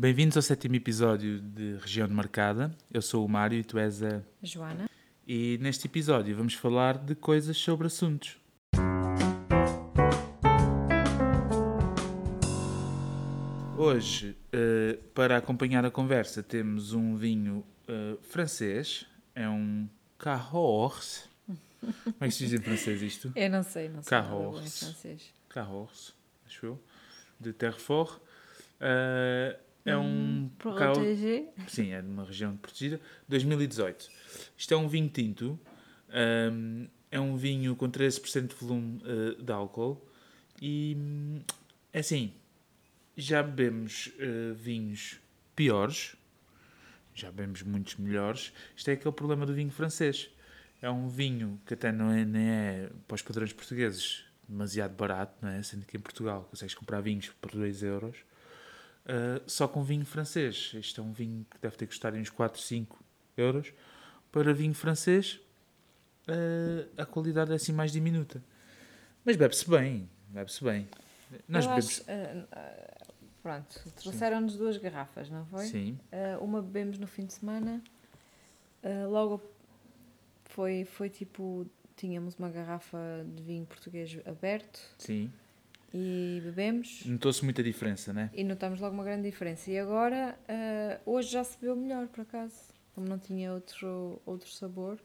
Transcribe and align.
Bem-vindos 0.00 0.36
ao 0.36 0.42
sétimo 0.44 0.76
episódio 0.76 1.40
de 1.40 1.76
Região 1.78 2.06
Demarcada. 2.06 2.70
Eu 2.88 3.02
sou 3.02 3.26
o 3.26 3.28
Mário 3.28 3.58
e 3.58 3.64
tu 3.64 3.80
és 3.80 4.00
a. 4.00 4.22
Joana. 4.40 4.88
E 5.26 5.58
neste 5.60 5.88
episódio 5.88 6.36
vamos 6.36 6.54
falar 6.54 6.96
de 6.96 7.16
coisas 7.16 7.56
sobre 7.56 7.88
assuntos. 7.88 8.38
Hoje, 13.76 14.36
eh, 14.52 15.00
para 15.12 15.36
acompanhar 15.36 15.84
a 15.84 15.90
conversa, 15.90 16.44
temos 16.44 16.92
um 16.92 17.16
vinho 17.16 17.66
eh, 17.88 18.16
francês. 18.22 19.04
É 19.34 19.48
um 19.48 19.88
Cahors. 20.16 21.28
Como 21.80 22.14
é 22.20 22.28
que 22.28 22.34
se 22.34 22.46
diz 22.46 22.52
em 22.52 22.62
francês 22.62 23.02
isto? 23.02 23.32
Eu 23.34 23.50
não 23.50 23.64
sei, 23.64 23.88
não 23.88 24.00
sei 24.00 24.18
francês. 24.20 25.34
Cahors, 25.48 26.14
acho 26.46 26.66
eu. 26.66 26.80
De 27.40 27.52
Terrefort. 27.52 28.20
Eh, 28.80 29.58
é 29.90 29.96
um. 29.96 30.50
Cahors- 30.58 30.98
Protégé. 30.98 31.48
Sim, 31.68 31.92
é 31.92 32.00
de 32.02 32.08
uma 32.08 32.24
região 32.24 32.56
protegida. 32.56 33.00
2018. 33.28 34.08
Isto 34.56 34.74
é 34.74 34.76
um 34.76 34.88
vinho 34.88 35.08
tinto. 35.08 35.58
hum, 36.52 36.86
é 37.10 37.18
um 37.18 37.36
vinho 37.36 37.74
com 37.74 37.88
13% 37.90 38.48
de 38.48 38.54
volume 38.54 39.02
eh, 39.04 39.42
de 39.42 39.50
álcool. 39.52 40.06
E, 40.60 40.94
hum, 40.98 41.40
é 41.92 42.00
assim, 42.00 42.32
já 43.16 43.42
bebemos 43.42 44.12
eh, 44.18 44.52
vinhos 44.54 45.18
piores. 45.56 46.14
Já 47.14 47.30
bebemos 47.30 47.62
muitos 47.62 47.96
melhores. 47.96 48.52
Isto 48.76 48.90
é 48.90 48.92
aquele 48.92 49.14
problema 49.14 49.44
do 49.46 49.52
vinho 49.54 49.70
francês. 49.70 50.30
É 50.80 50.88
um 50.90 51.08
vinho 51.08 51.60
que 51.66 51.74
até 51.74 51.90
não 51.90 52.10
é, 52.12 52.24
nem 52.24 52.48
é, 52.48 52.90
para 53.08 53.16
os 53.16 53.22
padrões 53.22 53.52
portugueses, 53.52 54.24
demasiado 54.48 54.94
barato, 54.94 55.34
não 55.42 55.48
é? 55.48 55.60
Sendo 55.62 55.84
que 55.84 55.96
em 55.96 56.00
Portugal 56.00 56.46
consegues 56.48 56.74
comprar 56.76 57.00
vinhos 57.00 57.30
por 57.40 57.50
2 57.50 57.82
euros. 57.82 58.18
Uh, 59.08 59.42
só 59.46 59.66
com 59.66 59.82
vinho 59.82 60.04
francês. 60.04 60.72
Este 60.74 61.00
é 61.00 61.02
um 61.02 61.12
vinho 61.12 61.46
que 61.50 61.58
deve 61.58 61.76
ter 61.76 61.86
custado 61.86 62.16
uns 62.18 62.28
4, 62.28 62.60
5 62.60 63.02
euros. 63.38 63.72
Para 64.30 64.52
vinho 64.52 64.74
francês, 64.74 65.40
uh, 66.28 66.86
a 67.00 67.06
qualidade 67.06 67.50
é 67.50 67.54
assim 67.54 67.72
mais 67.72 67.90
diminuta. 67.90 68.42
Mas 69.24 69.34
bebe-se 69.36 69.68
bem. 69.68 70.10
Bebe-se 70.28 70.62
bem. 70.62 70.86
Nós 71.48 71.64
Eu 71.64 71.70
bebemos. 71.70 72.00
acho, 72.00 72.48
ah, 72.52 73.04
pronto, 73.42 73.92
trouxeram-nos 73.96 74.56
duas 74.56 74.76
garrafas, 74.76 75.28
não 75.30 75.44
foi? 75.46 75.66
Sim, 75.66 75.98
uma 76.40 76.62
bebemos 76.62 76.98
no 76.98 77.06
fim 77.06 77.26
de 77.26 77.34
semana. 77.34 77.82
logo 79.10 79.42
foi, 80.44 80.86
foi 80.86 81.10
tipo, 81.10 81.66
tínhamos 81.96 82.34
uma 82.36 82.48
garrafa 82.48 82.98
de 83.26 83.42
vinho 83.42 83.66
português 83.66 84.18
aberto 84.24 84.80
sim. 84.96 85.30
E 85.92 86.40
bebemos 86.44 87.04
Notou-se 87.06 87.42
muita 87.44 87.62
diferença, 87.62 88.12
né? 88.12 88.30
e 88.34 88.44
notámos 88.44 88.80
logo 88.80 88.94
uma 88.94 89.04
grande 89.04 89.30
diferença. 89.30 89.70
E 89.70 89.78
agora, 89.78 90.38
ah, 90.48 91.00
hoje 91.06 91.30
já 91.30 91.44
se 91.44 91.58
bebeu 91.58 91.76
melhor, 91.76 92.06
por 92.08 92.22
acaso. 92.22 92.54
Como 92.94 93.08
não 93.08 93.18
tinha 93.18 93.52
outro, 93.52 94.20
outro 94.26 94.50
sabor. 94.50 94.98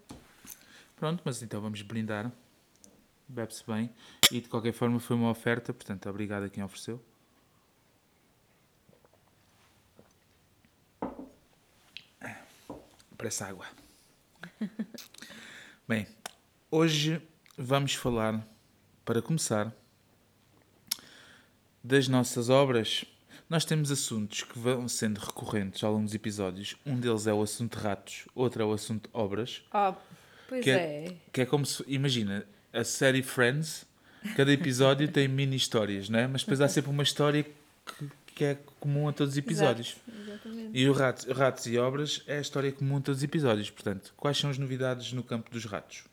Pronto, 0.95 1.21
mas 1.23 1.41
então 1.41 1.61
vamos 1.61 1.81
brindar. 1.81 2.31
Bebe-se 3.27 3.65
bem. 3.65 3.89
E 4.31 4.41
de 4.41 4.49
qualquer 4.49 4.73
forma 4.73 4.99
foi 4.99 5.15
uma 5.15 5.29
oferta, 5.29 5.73
portanto, 5.73 6.09
obrigado 6.09 6.43
a 6.43 6.49
quem 6.49 6.63
ofereceu. 6.63 7.01
Parece 13.17 13.43
água. 13.43 13.65
Bem, 15.87 16.07
hoje 16.69 17.21
vamos 17.57 17.93
falar, 17.93 18.45
para 19.05 19.21
começar, 19.21 19.73
das 21.83 22.07
nossas 22.07 22.49
obras. 22.49 23.05
Nós 23.49 23.65
temos 23.65 23.91
assuntos 23.91 24.43
que 24.43 24.57
vão 24.57 24.87
sendo 24.87 25.19
recorrentes 25.19 25.83
ao 25.83 25.91
longo 25.93 26.05
dos 26.05 26.15
episódios. 26.15 26.75
Um 26.85 26.99
deles 26.99 27.27
é 27.27 27.33
o 27.33 27.41
assunto 27.41 27.75
ratos, 27.77 28.25
outro 28.33 28.63
é 28.63 28.65
o 28.65 28.71
assunto 28.73 29.09
obras. 29.13 29.61
Ah, 29.71 29.95
pois 30.47 30.63
Que 30.63 30.71
é- 30.71 31.05
é. 31.05 31.15
Que 31.31 31.41
é 31.41 31.45
como 31.45 31.65
se, 31.65 31.83
imagina, 31.87 32.45
a 32.71 32.83
série 32.83 33.21
Friends, 33.21 33.85
cada 34.35 34.51
episódio 34.51 35.07
tem 35.07 35.27
mini 35.27 35.55
histórias, 35.55 36.09
não 36.09 36.19
é? 36.19 36.27
Mas 36.27 36.41
depois 36.41 36.61
há 36.61 36.67
sempre 36.69 36.89
uma 36.89 37.03
história 37.03 37.43
que, 37.43 38.09
que 38.33 38.43
é 38.45 38.57
comum 38.79 39.07
a 39.09 39.13
todos 39.13 39.33
os 39.33 39.37
episódios. 39.37 39.97
Exato, 40.07 40.29
exatamente. 40.31 40.69
E 40.79 40.89
o 40.89 40.93
ratos, 40.93 41.25
ratos 41.37 41.65
e 41.67 41.77
Obras 41.77 42.23
é 42.25 42.37
a 42.37 42.41
história 42.41 42.71
comum 42.71 42.97
a 42.97 43.01
todos 43.01 43.19
os 43.19 43.23
episódios. 43.23 43.69
Portanto, 43.69 44.13
quais 44.17 44.37
são 44.37 44.49
as 44.49 44.57
novidades 44.57 45.11
no 45.13 45.21
campo 45.21 45.51
dos 45.51 45.65
ratos? 45.65 46.05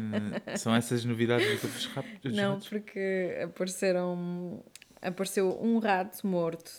Hum, 0.00 0.56
são 0.56 0.74
essas 0.74 1.04
novidades 1.04 1.46
no 1.50 1.58
campo 1.58 1.74
dos 1.74 1.86
ratos? 1.86 2.12
dos 2.22 2.36
Não, 2.36 2.50
ratos? 2.54 2.68
porque 2.68 3.38
apareceram. 3.44 4.62
Apareceu 5.00 5.58
um 5.60 5.78
rato 5.78 6.24
morto, 6.26 6.70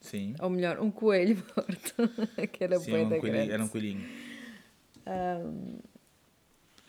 Sim. 0.00 0.34
ou 0.40 0.48
melhor, 0.48 0.78
um 0.78 0.90
coelho 0.90 1.36
morto, 1.56 1.94
que 2.52 2.62
era 2.62 2.78
Sim, 2.78 2.94
um 3.04 3.08
da 3.08 3.18
coelhinho- 3.18 3.52
era 3.52 3.64
um 3.64 3.68
coelhinho. 3.68 4.06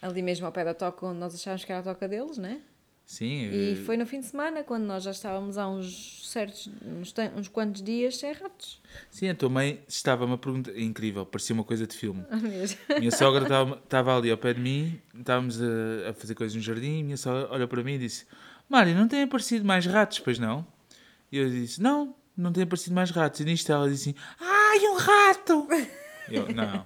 Ali 0.01 0.21
mesmo 0.21 0.45
ao 0.45 0.51
pé 0.51 0.63
da 0.63 0.73
toca, 0.75 1.05
onde 1.05 1.19
nós 1.19 1.33
achávamos 1.33 1.65
que 1.65 1.71
era 1.71 1.81
a 1.81 1.83
toca 1.83 2.07
deles, 2.07 2.37
né? 2.37 2.61
Sim. 3.07 3.49
E 3.49 3.71
eh, 3.71 3.75
foi 3.85 3.95
no 3.95 4.05
fim 4.05 4.19
de 4.19 4.25
semana, 4.25 4.65
quando 4.65 4.83
nós 4.83 5.01
já 5.01 5.11
estávamos 5.11 5.57
há 5.57 5.65
uns 5.65 6.29
certos, 6.29 6.69
uns, 6.85 7.13
uns 7.37 7.47
quantos 7.47 7.81
dias 7.81 8.17
sem 8.17 8.33
ratos. 8.33 8.81
Sim, 9.09 9.29
a 9.29 9.33
tua 9.33 9.47
mãe 9.47 9.81
estava-me 9.87 10.33
a 10.33 10.37
perguntar. 10.37 10.77
Incrível, 10.77 11.25
parecia 11.25 11.53
uma 11.53 11.63
coisa 11.63 11.87
de 11.87 11.95
filme. 11.95 12.25
Ah. 12.29 12.99
Minha 12.99 13.11
sogra 13.11 13.43
estava- 13.43 13.77
estava 13.81 14.17
ali 14.17 14.29
ao 14.29 14.37
pé 14.37 14.53
de 14.53 14.59
mim, 14.59 14.99
estávamos 15.17 15.57
a, 15.61 16.09
a 16.09 16.13
fazer 16.13 16.35
coisas 16.35 16.53
no 16.53 16.61
jardim, 16.61 16.99
e 16.99 17.03
minha 17.03 17.15
sogra 17.15 17.49
olhou 17.49 17.67
para 17.69 17.81
mim 17.81 17.93
e 17.93 17.99
disse: 17.99 18.25
Mário, 18.67 18.93
não 18.93 19.07
tem 19.07 19.23
aparecido 19.23 19.63
mais 19.63 19.85
ratos, 19.85 20.19
pois 20.19 20.37
não? 20.37 20.67
E 21.31 21.37
eu 21.37 21.49
disse: 21.49 21.81
Não, 21.81 22.13
não 22.35 22.51
tem 22.51 22.63
aparecido 22.63 22.93
mais 22.93 23.09
ratos. 23.09 23.39
E 23.39 23.45
nisto 23.45 23.71
ela 23.71 23.89
disse 23.89 24.09
assim: 24.09 24.19
Ai, 24.37 24.79
um 24.79 24.97
rato! 24.97 25.67
Eu, 26.29 26.53
não. 26.53 26.83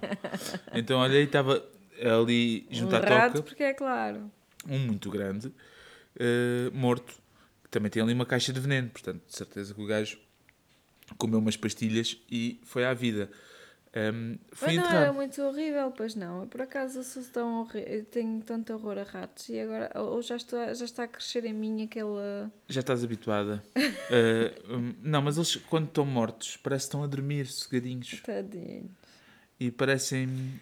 Então 0.72 1.00
olhei, 1.00 1.24
estava 1.24 1.60
ali 2.00 2.64
junto 2.70 2.94
um 2.94 2.98
à 2.98 3.00
rato, 3.00 3.32
toca, 3.32 3.42
porque 3.42 3.64
é 3.64 3.74
claro. 3.74 4.30
um 4.68 4.78
muito 4.78 5.10
grande, 5.10 5.52
eh, 6.18 6.70
morto, 6.72 7.14
que 7.64 7.70
também 7.70 7.90
tem 7.90 8.02
ali 8.02 8.12
uma 8.12 8.26
caixa 8.26 8.52
de 8.52 8.60
veneno, 8.60 8.88
portanto, 8.90 9.22
de 9.26 9.36
certeza 9.36 9.74
que 9.74 9.80
o 9.80 9.86
gajo 9.86 10.18
comeu 11.18 11.38
umas 11.38 11.56
pastilhas 11.56 12.16
e 12.30 12.60
foi 12.64 12.84
à 12.84 12.94
vida. 12.94 13.30
Ehm, 13.94 14.36
foi 14.52 14.76
Mas 14.78 14.90
não 14.90 14.98
era 14.98 15.12
muito 15.12 15.42
horrível, 15.42 15.90
pois 15.90 16.14
não. 16.14 16.48
Por 16.48 16.62
acaso 16.62 17.00
eu 17.00 17.02
sou 17.02 17.22
tão 17.24 17.60
horri- 17.60 17.84
eu 17.86 18.04
tenho 18.06 18.40
tanto 18.42 18.72
horror 18.72 18.96
a 18.96 19.02
ratos 19.02 19.50
e 19.50 19.60
agora 19.60 19.90
ou 20.00 20.22
já, 20.22 20.36
estou, 20.36 20.58
já 20.74 20.84
está 20.86 21.04
a 21.04 21.08
crescer 21.08 21.44
em 21.44 21.52
mim 21.52 21.82
aquele. 21.84 22.08
Já 22.68 22.80
estás 22.80 23.04
habituada. 23.04 23.62
Eh, 24.14 24.52
hum, 24.68 24.94
não, 25.00 25.22
mas 25.22 25.36
eles, 25.38 25.56
quando 25.56 25.86
estão 25.86 26.04
mortos, 26.04 26.56
parece 26.58 26.84
que 26.84 26.88
estão 26.88 27.02
a 27.02 27.06
dormir 27.06 27.46
sossegadinhos. 27.46 28.20
Tadinho. 28.20 28.90
E 29.58 29.70
parecem. 29.70 30.60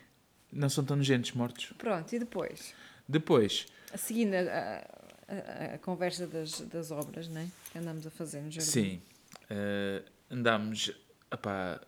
Não 0.53 0.69
são 0.69 0.85
tão 0.85 0.97
nojentos 0.97 1.33
mortos. 1.33 1.73
Pronto, 1.79 2.13
e 2.15 2.19
depois? 2.21 2.75
Depois, 3.09 3.67
Seguindo 3.97 4.35
a, 4.35 4.85
a- 5.31 5.75
a- 5.75 5.79
conversa 5.79 6.27
das, 6.27 6.61
das 6.63 6.91
obras, 6.91 7.29
né? 7.29 7.49
Que 7.73 7.79
andamos 7.79 8.07
a 8.07 8.11
fazer 8.11 8.41
no 8.41 8.51
jardim. 8.51 8.71
sim, 8.71 9.03
eh, 9.49 10.03
andámos. 10.31 10.93
Epá, 11.33 11.81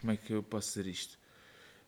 como 0.00 0.12
é 0.12 0.16
que 0.16 0.32
eu 0.32 0.42
posso 0.42 0.68
dizer 0.70 0.86
isto? 0.90 1.18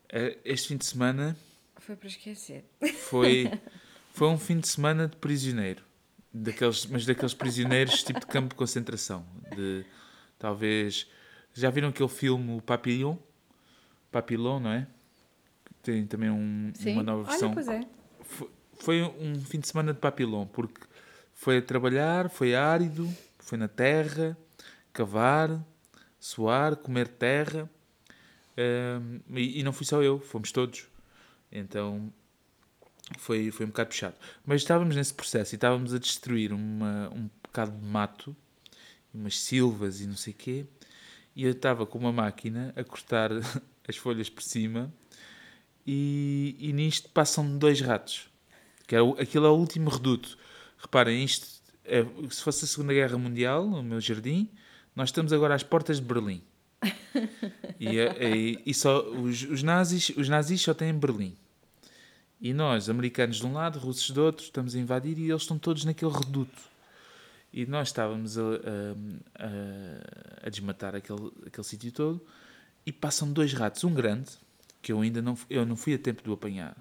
Eh, 0.08 0.38
este 0.44 0.68
fim 0.68 0.76
de 0.76 0.86
semana 0.86 1.36
Foi 1.76 1.96
para 1.96 2.08
esquecer. 2.08 2.64
foi, 3.08 3.50
foi 4.14 4.28
um 4.28 4.38
fim 4.38 4.60
de 4.60 4.68
semana 4.68 5.08
de 5.08 5.16
prisioneiro. 5.16 5.82
Daqueles, 6.32 6.86
mas 6.86 7.04
daqueles 7.04 7.34
prisioneiros 7.34 8.04
tipo 8.04 8.20
de 8.20 8.26
campo 8.26 8.50
de 8.50 8.54
concentração. 8.54 9.26
De 9.56 9.84
talvez. 10.38 11.08
Já 11.52 11.68
viram 11.70 11.88
aquele 11.88 12.08
filme 12.08 12.56
o 12.56 12.62
Papillon? 12.62 13.16
Papillon, 14.12 14.60
não 14.60 14.70
é? 14.70 14.86
Tem 15.82 16.06
também 16.06 16.30
um- 16.30 16.72
uma 16.86 17.02
nova 17.02 17.24
versão. 17.24 17.48
Olha, 17.50 17.54
pois 17.54 17.68
é. 17.68 17.80
Foi, 18.22 18.50
foi 18.78 19.02
um 19.02 19.40
fim 19.44 19.58
de 19.58 19.66
semana 19.66 19.92
de 19.92 19.98
papilão, 19.98 20.46
porque 20.46 20.80
foi 21.40 21.56
a 21.56 21.62
trabalhar, 21.62 22.28
foi 22.28 22.54
árido, 22.54 23.08
foi 23.38 23.56
na 23.56 23.66
terra, 23.66 24.36
cavar, 24.92 25.64
suar, 26.18 26.76
comer 26.76 27.08
terra. 27.08 27.68
Hum, 28.58 29.20
e, 29.30 29.58
e 29.58 29.62
não 29.62 29.72
fui 29.72 29.86
só 29.86 30.02
eu, 30.02 30.20
fomos 30.20 30.52
todos. 30.52 30.86
Então 31.50 32.12
foi, 33.16 33.50
foi 33.50 33.64
um 33.64 33.70
bocado 33.70 33.88
puxado. 33.88 34.16
Mas 34.44 34.60
estávamos 34.60 34.94
nesse 34.94 35.14
processo 35.14 35.54
e 35.54 35.56
estávamos 35.56 35.94
a 35.94 35.98
destruir 35.98 36.52
uma, 36.52 37.08
um 37.08 37.30
bocado 37.42 37.72
de 37.72 37.86
mato, 37.86 38.36
umas 39.14 39.40
silvas 39.40 40.02
e 40.02 40.06
não 40.06 40.16
sei 40.16 40.34
o 40.34 40.36
quê. 40.36 40.66
E 41.34 41.44
eu 41.44 41.52
estava 41.52 41.86
com 41.86 41.98
uma 41.98 42.12
máquina 42.12 42.70
a 42.76 42.84
cortar 42.84 43.30
as 43.88 43.96
folhas 43.96 44.28
por 44.28 44.42
cima 44.42 44.92
e, 45.86 46.54
e 46.58 46.70
nisto 46.74 47.08
passam 47.08 47.56
dois 47.56 47.80
ratos. 47.80 48.28
Que 48.86 48.94
é 48.94 49.00
o, 49.00 49.12
aquilo 49.12 49.46
é 49.46 49.48
o 49.48 49.54
último 49.54 49.88
reduto. 49.88 50.36
Reparem, 50.80 51.22
isto 51.24 51.46
é, 51.84 52.04
se 52.30 52.42
fosse 52.42 52.64
a 52.64 52.68
Segunda 52.68 52.92
Guerra 52.92 53.18
Mundial, 53.18 53.66
o 53.66 53.82
meu 53.82 54.00
jardim, 54.00 54.48
nós 54.94 55.08
estamos 55.10 55.32
agora 55.32 55.54
às 55.54 55.62
portas 55.62 55.98
de 56.00 56.06
Berlim. 56.06 56.42
E, 57.78 57.98
é- 57.98 58.34
e- 58.36 58.62
e 58.66 58.72
só 58.74 59.02
os, 59.10 59.42
os 59.42 59.62
nazis, 59.62 60.10
os 60.16 60.28
nazis 60.28 60.60
só 60.60 60.72
têm 60.74 60.92
Berlim. 60.94 61.36
E 62.40 62.54
nós, 62.54 62.88
americanos 62.88 63.36
de 63.36 63.46
um 63.46 63.52
lado, 63.52 63.78
russos 63.78 64.10
do 64.10 64.22
outro, 64.22 64.44
estamos 64.44 64.74
a 64.74 64.78
invadir 64.78 65.18
e 65.18 65.28
eles 65.30 65.42
estão 65.42 65.58
todos 65.58 65.84
naquele 65.84 66.10
reduto. 66.12 66.70
E 67.52 67.66
nós 67.66 67.88
estávamos 67.88 68.38
a, 68.38 68.42
a, 68.42 69.44
a, 69.44 70.46
a 70.46 70.50
desmatar 70.50 70.94
aquele, 70.94 71.30
aquele 71.46 71.66
sítio 71.66 71.92
todo 71.92 72.24
e 72.86 72.92
passam 72.92 73.30
dois 73.30 73.52
ratos, 73.52 73.84
um 73.84 73.92
grande, 73.92 74.30
que 74.80 74.92
eu 74.92 75.00
ainda 75.00 75.20
não, 75.20 75.36
eu 75.50 75.66
não 75.66 75.76
fui 75.76 75.94
a 75.94 75.98
tempo 75.98 76.22
de 76.22 76.30
o 76.30 76.32
apanhar, 76.32 76.74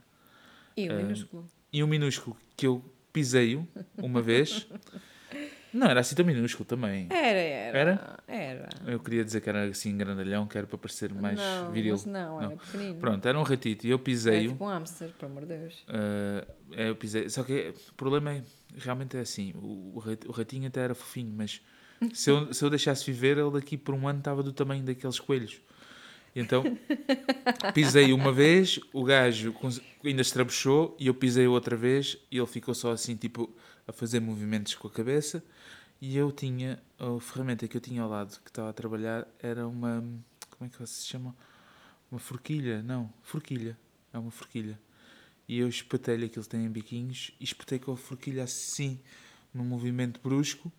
E 0.78 0.88
o 0.88 0.94
Ah, 0.94 0.96
minúsculo. 0.96 1.50
e 1.74 1.84
um 1.84 1.88
minúsculo 1.88 2.38
que 2.56 2.66
eu 2.68 2.84
pisei-o 3.12 3.68
uma 3.98 4.22
vez. 4.22 4.68
Não, 5.72 5.86
era 5.88 6.00
assim 6.00 6.16
tão 6.16 6.26
minúsculo 6.26 6.66
também. 6.66 7.08
Era, 7.12 7.38
era. 7.38 7.78
Era? 7.78 8.20
Era. 8.28 8.70
Eu 8.88 9.00
queria 9.00 9.24
dizer 9.24 9.40
que 9.40 9.50
era 9.50 9.66
assim 9.66 9.96
grandalhão, 9.96 10.48
que 10.48 10.58
era 10.58 10.66
para 10.66 10.78
parecer 10.80 11.14
mais 11.14 11.38
não, 11.38 11.72
viril. 11.72 11.94
mas 11.94 12.06
não, 12.06 12.42
era 12.42 12.56
pequenino. 12.58 13.00
Pronto, 13.00 13.28
era 13.28 13.38
um 13.40 13.44
ratito 13.44 13.86
e 13.86 13.92
eu 13.92 13.96
Era 13.96 14.04
pisei-o. 14.04 14.52
tipo 14.52 14.66
um 14.66 14.68
hamster, 14.68 15.10
pelo 15.12 15.32
amor 15.32 15.46
de 15.46 15.58
Deus. 15.58 15.86
É, 15.88 16.88
eu 16.90 16.96
pisei. 16.96 17.30
Só 17.30 17.44
que 17.44 17.74
o 17.92 17.94
problema 17.94 18.34
é, 18.34 18.44
realmente 18.78 19.16
é 19.16 19.20
assim, 19.20 19.54
o, 19.56 20.02
o 20.28 20.32
ratinho 20.32 20.68
até 20.68 20.82
era 20.82 20.96
fofinho, 20.96 21.32
mas 21.36 21.62
se 22.14 22.32
eu, 22.32 22.52
se 22.52 22.66
eu 22.66 22.70
deixasse 22.72 23.06
viver, 23.06 23.38
ele 23.38 23.52
daqui 23.52 23.78
por 23.78 23.94
um 23.94 24.08
ano 24.08 24.20
estava 24.20 24.42
do 24.42 24.52
tamanho 24.52 24.84
daqueles 24.84 25.20
coelhos. 25.20 25.62
Então, 26.36 26.64
pisei 27.74 28.14
uma 28.14 28.31
vez, 28.31 28.80
o 28.94 29.04
gajo 29.04 29.56
ainda 30.04 30.22
estrabuchou, 30.22 30.96
e 31.00 31.08
eu 31.08 31.14
pisei 31.14 31.48
outra 31.48 31.76
vez, 31.76 32.18
e 32.31 32.38
ele 32.38 32.48
ficou 32.48 32.74
só 32.74 32.92
assim, 32.92 33.16
tipo, 33.16 33.50
a 33.88 33.92
fazer 33.92 34.20
movimentos 34.20 34.76
com 34.76 34.88
a 34.88 34.92
cabeça, 34.92 35.44
e 36.02 36.16
eu 36.16 36.31
tinha, 36.31 36.81
a 36.98 37.20
ferramenta 37.20 37.68
que 37.68 37.76
eu 37.76 37.81
tinha 37.81 38.02
ao 38.02 38.10
lado, 38.10 38.40
que 38.44 38.50
estava 38.50 38.70
a 38.70 38.74
trabalhar, 38.74 39.28
era 39.40 39.68
uma, 39.68 40.02
como 40.52 40.66
é 40.66 40.70
que 40.70 40.88
se 40.88 41.08
chama? 41.08 41.36
Uma 42.12 42.20
forquilha, 42.20 42.82
não, 42.82 43.12
forquilha, 43.22 43.78
é 44.14 44.18
uma 44.18 44.32
forquilha. 44.32 44.80
E 45.48 45.58
eu 45.60 45.68
espetei-lhe 45.68 46.25
aquilo 46.25 46.44
que 46.44 46.50
tem 46.50 46.70
biquinhos 46.70 47.32
e 47.40 47.44
espetei 47.44 47.80
com 47.80 47.92
a 47.92 47.98
forquilha 47.98 48.44
assim, 48.44 49.00
num 49.54 49.64
movimento 49.64 50.20
brusco, 50.24 50.72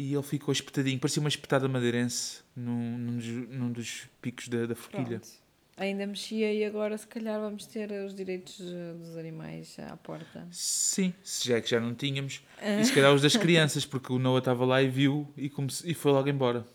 e 0.00 0.14
ele 0.14 0.22
ficou 0.22 0.52
espetadinho. 0.52 0.98
Parecia 1.00 1.18
uma 1.20 1.28
espetada 1.28 1.68
madeirense 1.68 2.38
num, 2.54 2.96
num, 2.96 3.16
dos, 3.16 3.26
num 3.26 3.72
dos 3.72 4.06
picos 4.22 4.46
da, 4.48 4.64
da 4.66 4.74
forquilha. 4.76 5.18
Pronto. 5.18 5.28
Ainda 5.76 6.06
mexia 6.06 6.52
e 6.52 6.64
agora 6.64 6.96
se 6.98 7.06
calhar 7.06 7.40
vamos 7.40 7.66
ter 7.66 7.90
os 8.04 8.14
direitos 8.14 8.60
eh, 8.60 8.94
dos 8.94 9.16
animais 9.16 9.76
à 9.78 9.96
porta. 9.96 10.46
Sim, 10.50 11.12
se 11.22 11.48
já 11.48 11.56
é 11.56 11.60
que 11.60 11.70
já 11.70 11.78
não 11.80 11.94
tínhamos. 11.94 12.42
E 12.80 12.84
se 12.84 12.92
calhar 12.92 13.12
os 13.14 13.22
das 13.22 13.36
crianças, 13.36 13.84
porque 13.86 14.12
o 14.12 14.18
Noah 14.18 14.38
estava 14.40 14.64
lá 14.64 14.82
e 14.82 14.88
viu 14.88 15.28
e, 15.36 15.48
comece- 15.48 15.88
e 15.88 15.94
foi 15.94 16.10
logo 16.12 16.28
embora. 16.28 16.66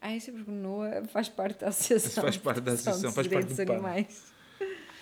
Ah, 0.00 0.14
isso 0.16 0.30
é 0.30 0.32
porque 0.32 0.50
o 0.50 0.54
Noah 0.54 1.06
faz 1.08 1.28
parte 1.28 1.60
da 1.60 1.68
associação. 1.68 2.22
Faz 2.24 2.36
parte 2.38 2.60
da 2.62 2.72
associação, 2.72 3.02
dos 3.10 3.14
faz 3.14 3.28
parte 3.28 3.46
direitos 3.48 3.56
do 3.56 3.66
PAN. 3.66 3.72
animais. 3.74 4.32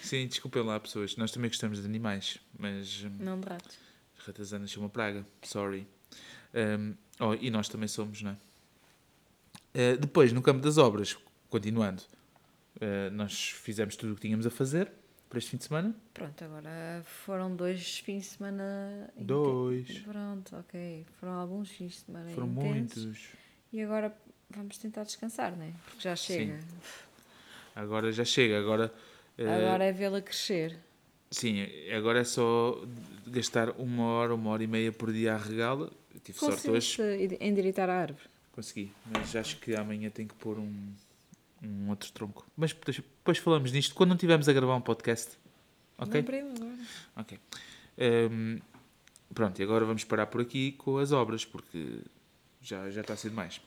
Sim, 0.02 0.26
desculpem 0.26 0.62
lá, 0.64 0.78
pessoas. 0.80 1.16
Nós 1.16 1.30
também 1.30 1.50
gostamos 1.50 1.78
de 1.80 1.84
animais, 1.86 2.38
mas 2.58 3.04
hum, 3.04 3.10
Não 3.20 3.38
de 3.40 3.48
ratos. 3.48 3.76
as 4.18 4.24
ratazanas 4.26 4.70
são 4.72 4.82
uma 4.82 4.88
praga. 4.88 5.24
Sorry. 5.42 5.86
Hum, 6.54 6.94
oh, 7.20 7.34
e 7.34 7.50
nós 7.50 7.68
também 7.68 7.88
somos, 7.88 8.22
não 8.22 8.32
é? 8.32 8.36
Eh, 9.74 9.96
depois, 9.96 10.32
no 10.32 10.42
campo 10.42 10.60
das 10.60 10.78
obras, 10.78 11.16
continuando, 11.50 12.02
eh, 12.80 13.10
nós 13.10 13.50
fizemos 13.50 13.96
tudo 13.96 14.12
o 14.12 14.14
que 14.16 14.22
tínhamos 14.22 14.46
a 14.46 14.50
fazer 14.50 14.90
para 15.28 15.38
este 15.38 15.50
fim 15.50 15.56
de 15.58 15.64
semana. 15.64 15.94
Pronto, 16.14 16.42
agora 16.44 17.02
foram 17.04 17.54
dois 17.54 17.98
fins 17.98 18.22
de 18.24 18.28
semana. 18.30 19.10
Dois. 19.16 19.98
Pronto, 20.00 20.56
ok. 20.56 21.04
Foram 21.20 21.34
alguns 21.34 21.68
fins 21.70 21.92
de 21.92 21.98
semana 22.00 22.30
Foram 22.30 22.48
intensos. 22.48 23.04
muitos. 23.04 23.28
E 23.72 23.82
agora 23.82 24.16
vamos 24.50 24.78
tentar 24.78 25.04
descansar, 25.04 25.54
não 25.54 25.64
é? 25.64 25.72
Porque 25.84 26.00
já 26.00 26.16
chega. 26.16 26.58
Agora 27.76 28.10
já 28.10 28.24
chega. 28.24 28.58
Agora, 28.58 28.92
eh, 29.36 29.44
Agora 29.46 29.84
é 29.84 29.92
vê-la 29.92 30.20
crescer. 30.22 30.78
sim, 31.30 31.62
agora 31.94 32.20
é 32.20 32.24
só 32.24 32.82
gastar 33.26 33.70
uma 33.78 34.04
hora, 34.04 34.34
uma 34.34 34.50
hora 34.50 34.64
e 34.64 34.66
meia 34.66 34.90
por 34.90 35.12
dia 35.12 35.34
a 35.34 35.36
regá-la. 35.36 35.90
Tive 36.22 36.38
sorte 36.38 36.70
hoje. 36.70 37.02
Endireitar 37.40 37.88
a 37.88 37.94
árvore. 37.94 38.25
Consegui, 38.52 38.93
mas 39.10 39.37
acho 39.37 39.58
que 39.58 39.75
amanhã 39.75 40.10
tenho 40.10 40.28
que 40.28 40.34
pôr 40.34 40.58
um, 40.58 40.93
um 41.62 41.90
outro 41.90 42.10
tronco. 42.12 42.46
Mas 42.56 42.72
depois, 42.72 43.38
falamos 43.38 43.70
nisto 43.70 43.94
quando 43.94 44.10
não 44.10 44.16
estivermos 44.16 44.49
a 44.49 44.52
gravar 44.52 44.75
um 44.75 44.81
podcast. 44.81 45.38
Ok? 45.96 46.25
Ok. 47.16 47.38
Ehm, 47.96 48.58
pronto, 49.34 49.58
e 49.60 49.62
agora 49.62 49.84
vamos 49.84 50.05
parar 50.05 50.26
por 50.26 50.40
aqui 50.40 50.72
com 50.72 50.99
as 50.99 51.12
obras, 51.12 51.44
porque 51.44 52.00
já, 52.61 52.90
já 52.90 53.00
está 53.00 53.14
a 53.14 53.16
ser 53.16 53.31
demais. 53.31 53.61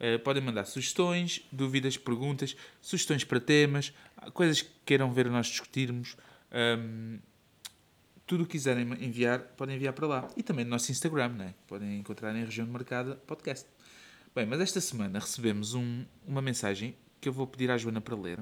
Eh, 0.00 0.18
Podem 0.18 0.42
mandar 0.42 0.64
sugestões, 0.64 1.46
dúvidas, 1.52 1.96
perguntas, 1.96 2.56
sugestões 2.82 3.22
para 3.22 3.38
temas, 3.38 3.92
coisas 4.32 4.62
que 4.62 4.70
queiram 4.84 5.12
ver 5.12 5.30
nós 5.30 5.46
discutirmos. 5.46 6.16
Ehm, 6.50 7.20
tudo 8.26 8.42
o 8.42 8.46
que 8.46 8.52
quiserem 8.54 8.82
enviar, 9.00 9.38
podem 9.56 9.76
enviar 9.76 9.92
para 9.92 10.08
lá. 10.08 10.28
E 10.36 10.42
também 10.42 10.64
no 10.64 10.72
nosso 10.72 10.90
Instagram, 10.90 11.28
né? 11.28 11.54
podem 11.68 12.00
encontrar 12.00 12.34
em 12.34 12.44
Região 12.44 12.66
de 12.66 12.72
Marcada 12.72 13.14
Podcast. 13.28 13.68
Bem, 14.34 14.44
mas 14.44 14.60
esta 14.60 14.80
semana 14.80 15.20
recebemos 15.20 15.72
um- 15.74 16.04
uma 16.26 16.42
mensagem 16.42 16.96
que 17.20 17.28
eu 17.28 17.32
vou 17.32 17.46
pedir 17.46 17.70
à 17.70 17.78
Joana 17.78 18.00
para 18.00 18.16
ler. 18.16 18.40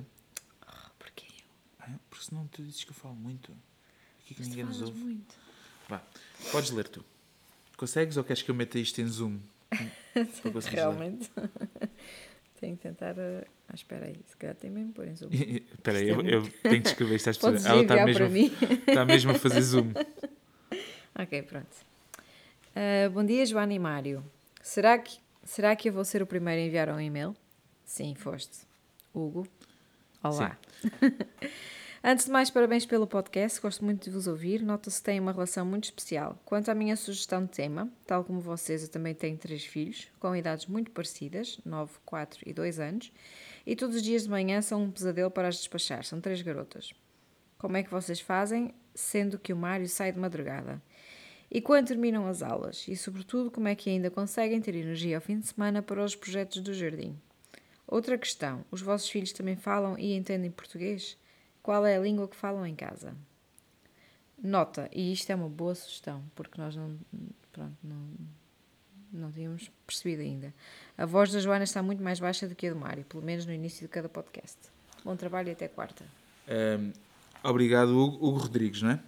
Porquê? 1.85 1.93
Ah, 1.95 1.99
Porque 2.11 2.25
senão 2.25 2.47
tu 2.47 2.63
dizes 2.63 2.85
que 2.85 2.91
eu 2.91 2.95
falo 2.95 3.15
muito. 3.15 3.53
Aqui 4.21 4.35
que 4.35 4.41
Mas 4.41 4.49
ninguém 4.49 4.65
nos 4.65 4.81
ouve. 4.83 4.99
muito. 4.99 5.35
Vá, 5.89 6.01
podes 6.51 6.71
ler 6.71 6.89
tu. 6.89 7.05
Consegues 7.77 8.17
ou 8.17 8.25
queres 8.25 8.43
que 8.43 8.51
eu 8.51 8.55
meta 8.55 8.79
isto 8.79 9.01
em 9.01 9.07
zoom? 9.09 9.39
Realmente. 10.71 11.31
Tenho 12.61 12.77
que 12.77 12.83
tentar. 12.85 13.15
uh, 13.15 13.45
Ah, 13.69 13.75
espera 13.75 14.07
aí. 14.07 14.21
Se 14.29 14.37
calhar 14.37 14.55
tem 14.55 14.71
mesmo 14.71 14.93
pôr 14.93 15.09
em 15.09 15.17
zoom. 15.17 15.31
Espera 15.33 15.99
aí, 15.99 16.11
Isto 16.11 16.21
é 16.21 16.35
eu, 16.35 16.43
eu 16.45 16.51
tenho 16.63 16.83
que 16.83 16.89
escrever 16.91 17.17
isto 17.17 17.31
às 17.31 17.37
pessoas. 17.37 17.67
Ela 17.67 17.83
está 17.83 18.05
mesmo, 18.05 18.27
está 18.87 19.05
mesmo 19.05 19.31
a 19.33 19.35
fazer 19.35 19.61
zoom. 19.63 19.93
Ok, 21.19 21.43
pronto. 21.43 21.77
Ah, 22.77 23.09
bom 23.11 23.25
dia, 23.25 23.45
Joana 23.45 23.75
e 23.75 23.79
Mário. 23.81 24.25
Será 24.63 24.97
que, 24.97 25.19
será 25.45 25.75
que 25.75 25.89
eu 25.89 25.93
vou 25.93 26.05
ser 26.05 26.23
o 26.23 26.27
primeiro 26.27 26.61
a 26.63 26.65
enviar 26.65 26.89
um 26.91 27.01
e-mail? 27.01 27.35
Sim, 27.85 28.15
foste. 28.15 28.59
Hugo. 29.13 29.49
Olá. 30.23 30.57
Antes 32.05 32.25
de 32.25 32.33
mais, 32.33 32.51
parabéns 32.51 32.85
pelo 32.85 33.07
podcast, 33.07 33.61
gosto 33.61 33.85
muito 33.85 34.03
de 34.03 34.11
vos 34.11 34.27
ouvir. 34.27 34.61
Nota-se 34.61 34.99
que 34.99 35.05
têm 35.05 35.21
uma 35.21 35.31
relação 35.31 35.65
muito 35.65 35.85
especial. 35.85 36.37
Quanto 36.45 36.69
à 36.69 36.75
minha 36.75 36.97
sugestão 36.97 37.45
de 37.45 37.53
tema, 37.53 37.89
tal 38.05 38.25
como 38.25 38.41
vocês, 38.41 38.83
eu 38.83 38.89
também 38.89 39.15
tenho 39.15 39.39
três 39.39 39.65
filhos, 39.65 40.09
com 40.19 40.35
idades 40.35 40.67
muito 40.67 40.91
parecidas 40.91 41.61
9, 41.65 41.93
4 42.05 42.41
e 42.45 42.53
2 42.53 42.81
anos 42.81 43.13
e 43.65 43.77
todos 43.77 43.95
os 43.95 44.03
dias 44.03 44.25
de 44.25 44.31
manhã 44.31 44.61
são 44.61 44.83
um 44.83 44.91
pesadelo 44.91 45.31
para 45.31 45.47
as 45.47 45.59
despachar. 45.59 46.03
São 46.03 46.21
três 46.21 46.43
garotas. 46.43 46.93
Como 47.57 47.77
é 47.77 47.85
que 47.85 47.91
vocês 47.93 48.19
fazem, 48.19 48.75
sendo 48.93 49.39
que 49.39 49.53
o 49.53 49.57
Mário 49.57 49.89
sai 49.89 50.11
de 50.11 50.19
madrugada? 50.19 50.83
E 51.49 51.61
quando 51.61 51.87
terminam 51.87 52.27
as 52.27 52.43
aulas? 52.43 52.85
E, 52.89 52.97
sobretudo, 52.97 53.49
como 53.49 53.69
é 53.69 53.77
que 53.77 53.89
ainda 53.89 54.11
conseguem 54.11 54.61
ter 54.61 54.75
energia 54.75 55.19
ao 55.19 55.23
fim 55.23 55.39
de 55.39 55.47
semana 55.47 55.81
para 55.81 56.05
os 56.05 56.17
projetos 56.17 56.63
do 56.63 56.75
jardim? 56.75 57.17
Outra 57.87 58.19
questão: 58.19 58.65
os 58.73 58.83
vossos 58.83 59.09
filhos 59.09 59.31
também 59.31 59.55
falam 59.55 59.97
e 59.97 60.17
entendem 60.17 60.51
português? 60.51 61.17
Qual 61.63 61.87
é 61.87 61.97
a 61.97 62.01
língua 62.01 62.29
que 62.29 62.37
falam 62.37 62.67
em 62.67 62.75
casa? 62.75 63.15
Nota, 64.43 64.89
e 64.93 65.13
isto 65.13 65.31
é 65.31 65.35
uma 65.35 65.49
boa 65.49 65.75
sugestão, 65.75 66.23
porque 66.35 66.61
nós 66.61 66.75
não, 66.75 66.99
pronto, 67.53 67.77
não, 67.83 68.09
não 69.13 69.31
tínhamos 69.31 69.71
percebido 69.87 70.23
ainda. 70.23 70.53
A 70.99 71.07
voz 71.07 71.31
da 71.31 71.39
Joana 71.39 71.65
está 71.65 71.83
muito 71.83 72.03
mais 72.03 72.19
baixa 72.19 72.49
do 72.49 72.55
que 72.55 72.67
a 72.67 72.73
do 72.73 72.79
Mário, 72.79 73.05
pelo 73.05 73.23
menos 73.23 73.47
no 73.47 73.53
início 73.53 73.83
de 73.83 73.89
cada 73.89 74.09
podcast. 74.09 74.59
Bom 75.05 75.15
trabalho 75.15 75.49
e 75.49 75.53
até 75.53 75.69
quarta. 75.69 76.05
Ahm, 76.49 76.93
obrigado, 77.45 77.91
Hugo, 77.91 78.17
Hugo 78.27 78.39
Rodrigues, 78.39 78.83
não 78.83 78.91
é? 78.91 79.01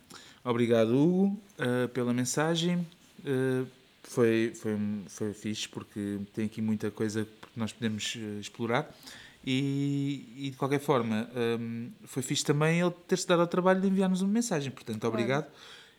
Obrigado, 0.45 0.95
Hugo, 0.95 1.37
ah, 1.59 1.89
pela 1.89 2.13
mensagem. 2.13 2.87
Ah, 3.25 3.67
foi, 4.05 4.53
foi, 4.55 4.79
foi 5.09 5.33
fixe 5.33 5.69
porque 5.69 6.21
tem 6.33 6.47
aqui 6.47 6.61
muita 6.63 6.91
coisa 6.91 7.25
que 7.25 7.59
nós 7.59 7.73
podemos 7.73 8.15
eh, 8.17 8.41
explorar. 8.41 8.89
E, 9.47 10.47
e, 10.47 10.51
de 10.51 10.57
qualquer 10.57 10.81
forma, 10.81 11.29
ahm, 11.35 11.91
foi 12.05 12.23
fixe 12.23 12.45
também 12.45 12.81
ele 12.81 12.91
ter-se 13.07 13.27
dado 13.27 13.41
ao 13.41 13.47
trabalho 13.47 13.81
de 13.81 13.87
enviar-nos 13.87 14.23
uma 14.23 14.33
mensagem. 14.33 14.71
Portanto, 14.71 15.05
obrigado. 15.07 15.47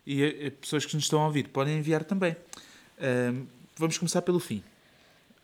E 0.06 0.24
eh, 0.24 0.50
pessoas 0.50 0.86
que 0.86 0.96
nos 0.96 1.06
estão 1.06 1.22
a 1.22 1.25
ouvir 1.25 1.50
podem 1.50 1.78
enviar 1.78 2.04
também. 2.04 2.36
Ahm, 3.00 3.46
vamos 3.78 3.98
começar 3.98 4.24
pelo 4.24 4.40
fim. 4.40 4.64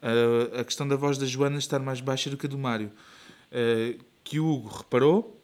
Ah, 0.01 0.61
a 0.61 0.63
questão 0.63 0.87
da 0.87 0.95
voz 0.95 1.17
da 1.17 1.25
Joana 1.25 1.59
estar 1.59 1.79
mais 1.79 2.01
baixa 2.01 2.29
do 2.29 2.37
que 2.37 2.47
a 2.47 2.49
do 2.49 2.57
Mário. 2.57 2.91
Ah, 3.51 4.03
que 4.23 4.39
o 4.39 4.47
Hugo 4.47 4.69
reparou, 4.69 5.39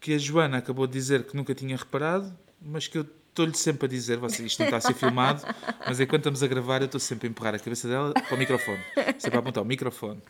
que 0.00 0.12
a 0.14 0.18
Joana 0.18 0.58
acabou 0.58 0.86
de 0.86 0.92
dizer 0.92 1.24
que 1.24 1.36
nunca 1.36 1.54
tinha 1.54 1.76
reparado, 1.76 2.36
mas 2.60 2.86
que 2.86 2.98
eu 2.98 3.06
estou-lhe 3.34 3.54
sempre 3.56 3.86
a 3.86 3.88
dizer, 3.88 4.16
você, 4.16 4.44
isto 4.44 4.60
não 4.60 4.66
está 4.66 4.76
a 4.76 4.80
ser 4.80 4.94
filmado, 4.94 5.42
mas 5.86 5.98
enquanto 5.98 6.20
estamos 6.20 6.42
a 6.42 6.46
gravar 6.46 6.80
eu 6.80 6.86
estou 6.86 7.00
sempre 7.00 7.26
a 7.26 7.30
empurrar 7.30 7.54
a 7.54 7.58
cabeça 7.58 7.88
dela 7.88 8.12
para 8.14 8.34
o 8.34 8.38
microfone. 8.38 8.80
Sempre 9.18 9.36
a 9.36 9.40
apontar 9.40 9.62
o 9.62 9.66
microfone. 9.66 10.22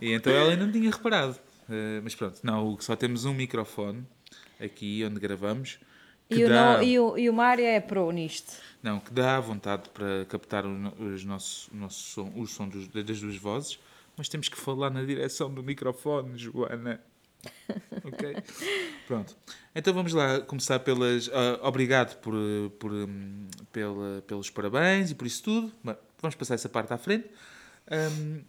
E 0.00 0.12
então 0.12 0.32
ela 0.32 0.50
ainda 0.50 0.66
não 0.66 0.72
tinha 0.72 0.90
reparado. 0.90 1.36
Ah, 1.68 2.00
mas 2.04 2.14
pronto, 2.14 2.38
não, 2.42 2.66
Hugo, 2.68 2.84
só 2.84 2.94
temos 2.94 3.24
um 3.24 3.32
microfone 3.34 4.04
aqui 4.60 5.02
onde 5.04 5.18
gravamos 5.18 5.78
E 6.30 6.44
o, 6.44 6.48
dá, 6.48 6.76
no- 6.78 6.82
e, 6.84 6.98
o, 6.98 7.18
e 7.18 7.28
o 7.30 7.32
Mário 7.32 7.64
é 7.64 7.80
pro 7.80 8.10
nisto. 8.12 8.52
não, 8.82 9.00
que 9.00 9.12
dá 9.12 9.40
vontade 9.40 9.88
para 9.90 10.24
captar 10.26 10.64
o, 10.66 10.92
os 11.14 11.24
nossos, 11.24 11.68
o 11.68 11.76
nosso 11.76 11.98
som, 12.02 12.32
o 12.36 12.46
som 12.46 12.68
dos- 12.68 12.86
das 12.88 13.20
duas 13.20 13.36
vozes, 13.36 13.78
mas 14.16 14.28
temos 14.28 14.48
que 14.48 14.56
falar 14.56 14.90
na 14.90 15.02
direção 15.02 15.52
do 15.52 15.62
microfone, 15.62 16.36
Joana. 16.38 17.00
ok? 18.04 18.36
Pronto. 19.06 19.36
Então 19.74 19.92
vamos 19.92 20.12
lá 20.12 20.40
começar 20.40 20.78
pelas. 20.80 21.28
ah, 21.32 21.60
obrigado 21.68 22.16
por, 22.20 22.34
por, 22.78 22.92
hum, 22.92 23.48
pela, 23.72 24.22
pelos 24.22 24.50
parabéns 24.50 25.10
e 25.10 25.14
por 25.14 25.26
isso 25.26 25.42
tudo. 25.42 25.72
Mas 25.82 25.96
Vamos 26.20 26.34
passar 26.34 26.54
essa 26.54 26.68
parte 26.68 26.92
à 26.92 26.98
frente. 26.98 27.28
Hum, 27.90 28.42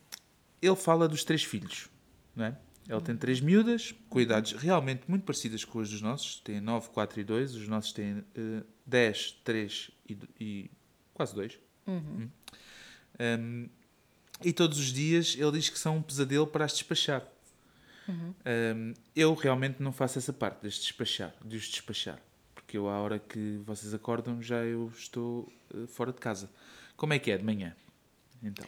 ele 0.62 0.75
fala 0.75 1.08
dos 1.08 1.24
três 1.24 1.44
filhos, 1.44 1.89
não 2.36 2.46
é? 2.46 2.58
Ele 2.89 3.01
tem 3.01 3.18
três 3.18 3.42
miúdas, 3.42 3.94
com 4.10 4.20
idades 4.20 4.54
realmente 4.54 5.04
muito 5.08 5.24
parecidas 5.24 5.66
com 5.66 5.80
as 5.80 5.89
dos 5.89 6.01
nossos. 6.01 6.39
Tem 6.39 6.62
9, 6.62 6.89
4 6.89 7.20
e 7.20 7.24
2. 7.24 7.56
Os 7.56 7.68
nossos 7.68 7.92
têm 7.92 8.24
eh, 8.34 8.63
10, 8.86 9.42
3 9.44 9.92
e, 10.10 10.18
e 10.39 10.72
quase 11.13 11.36
2. 11.36 11.60
Hum. 11.86 12.30
Hum, 13.20 13.70
e 14.42 14.54
todos 14.54 14.80
os 14.80 14.94
dias 14.94 15.36
ele 15.38 15.51
diz 15.51 15.70
que 15.70 15.77
são 15.77 15.98
um 15.98 16.01
pesadelo 16.01 16.48
para 16.48 16.63
as 16.63 16.72
despachar. 16.72 17.27
Hum, 18.10 18.94
eu 19.16 19.34
realmente 19.34 19.82
não 19.82 19.92
faço 19.92 20.18
essa 20.18 20.32
parte, 20.34 20.62
deste 20.62 20.82
despachar, 20.82 21.34
de 21.44 21.58
os 21.58 21.64
despachar. 21.68 22.20
Porque 22.56 22.78
eu, 22.78 22.88
à 22.90 23.00
hora 23.00 23.20
que 23.20 23.58
vocês 23.66 23.94
acordam, 23.94 24.42
já 24.42 24.58
eu 24.64 24.88
estou 24.96 25.52
eh, 25.74 25.88
fora 25.88 26.12
de 26.12 26.20
casa. 26.20 26.50
Como 26.96 27.14
é 27.14 27.20
que 27.20 27.32
é 27.32 27.38
de 27.38 27.44
manhã? 27.44 27.76
Então. 28.44 28.66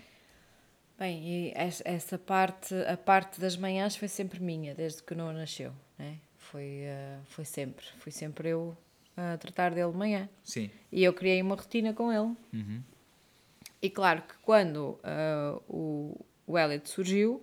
Bem, 0.98 1.53
es- 1.55 1.81
essa 1.86 2.17
parte, 2.17 2.74
a 2.75 2.98
parte 2.98 3.39
das 3.39 3.55
manhãs 3.55 3.96
foi 3.96 4.08
sempre 4.08 4.39
minha, 4.41 4.75
desde 4.75 5.01
que 5.03 5.13
o 5.13 5.17
Noah 5.17 5.34
nasceu, 5.34 5.72
né? 5.98 6.17
Foi, 6.38 6.81
eh, 6.84 7.17
foi 7.29 7.46
sempre, 7.46 7.86
fui 8.00 8.12
sempre 8.12 8.50
eu 8.50 8.75
a 9.15 9.38
tratar 9.38 9.72
dele 9.74 9.91
de 9.91 9.98
manhã. 9.98 10.29
Sim. 10.43 10.69
E 10.91 11.03
eu 11.03 11.13
criei 11.13 11.41
uma 11.41 11.55
rotina 11.55 11.93
com 11.93 12.12
ele. 12.12 12.36
Uhum. 12.53 12.81
E 13.81 13.89
claro 13.89 14.22
que 14.24 14.34
quando 14.41 15.00
ah, 15.03 15.58
o, 15.67 16.25
o 16.48 16.58
Elliot 16.58 16.89
surgiu, 16.89 17.41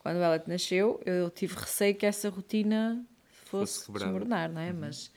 quando 0.00 0.16
Elliot 0.22 0.48
nasceu, 0.48 1.00
eu 1.06 1.30
tive 1.30 1.54
receio 1.54 1.94
que 1.94 2.04
essa 2.04 2.28
rotina 2.28 3.04
Fosse 3.44 3.84
fosse, 3.86 3.92
desmoronar, 4.04 4.50
não 4.50 4.60
é? 4.60 4.72
Mas 4.72 5.10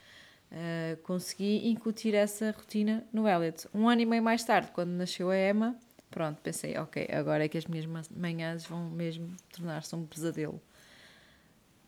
ah, 0.51 0.97
consegui 1.03 1.67
incutir 1.69 2.13
essa 2.13 2.51
rotina 2.51 3.03
no 3.11 3.27
Elliot. 3.27 3.67
Um 3.73 3.89
ano 3.89 4.01
e 4.01 4.05
meio 4.05 4.21
mais 4.21 4.43
tarde, 4.43 4.69
quando 4.71 4.89
nasceu 4.91 5.29
a 5.31 5.37
Emma, 5.37 5.75
pronto, 6.11 6.39
pensei, 6.41 6.77
ok, 6.77 7.07
agora 7.11 7.45
é 7.45 7.47
que 7.47 7.57
as 7.57 7.65
minhas 7.65 7.85
ma- 7.87 8.01
manhãs 8.15 8.65
vão 8.65 8.89
mesmo 8.89 9.35
tornar-se 9.51 9.95
um 9.95 10.05
pesadelo. 10.05 10.61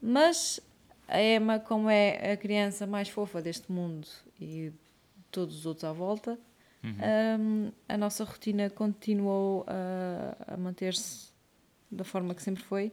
Mas 0.01 0.59
a 1.07 1.21
Emma, 1.21 1.59
como 1.59 1.89
é 1.89 2.31
a 2.33 2.37
criança 2.37 2.85
mais 2.87 3.09
fofa 3.09 3.41
deste 3.41 3.71
mundo 3.71 4.07
e 4.39 4.71
todos 5.31 5.55
os 5.59 5.65
outros 5.65 5.83
à 5.83 5.91
volta, 5.93 6.39
hum, 7.39 7.71
a 7.89 7.97
nossa 7.97 8.23
rotina 8.23 8.69
continuou 8.69 9.65
a, 9.67 10.53
a 10.53 10.57
manter-se 10.57 11.33
da 11.92 12.04
forma 12.04 12.34
que 12.36 12.42
sempre 12.42 12.63
foi. 12.63 12.92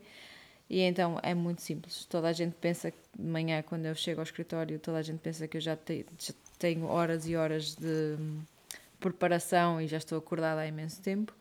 E 0.70 0.80
então 0.80 1.18
é 1.22 1.34
muito 1.34 1.60
simples. 1.60 2.04
Toda 2.06 2.28
a 2.28 2.32
gente 2.32 2.54
pensa 2.54 2.90
que 2.90 2.98
de 3.18 3.24
manhã, 3.28 3.62
quando 3.62 3.84
eu 3.86 3.94
chego 3.94 4.20
ao 4.20 4.24
escritório, 4.24 4.78
toda 4.78 4.98
a 4.98 5.02
gente 5.02 5.18
pensa 5.18 5.46
que 5.46 5.56
eu 5.56 5.60
já, 5.60 5.76
te- 5.76 6.06
já 6.18 6.32
tenho 6.58 6.86
horas 6.86 7.26
e 7.28 7.36
horas 7.36 7.74
de 7.74 8.16
hum, 8.18 8.40
preparação 8.98 9.80
e 9.80 9.86
já 9.86 9.98
estou 9.98 10.16
acordada 10.18 10.60
há 10.60 10.66
imenso 10.66 11.02
tempo. 11.02 11.34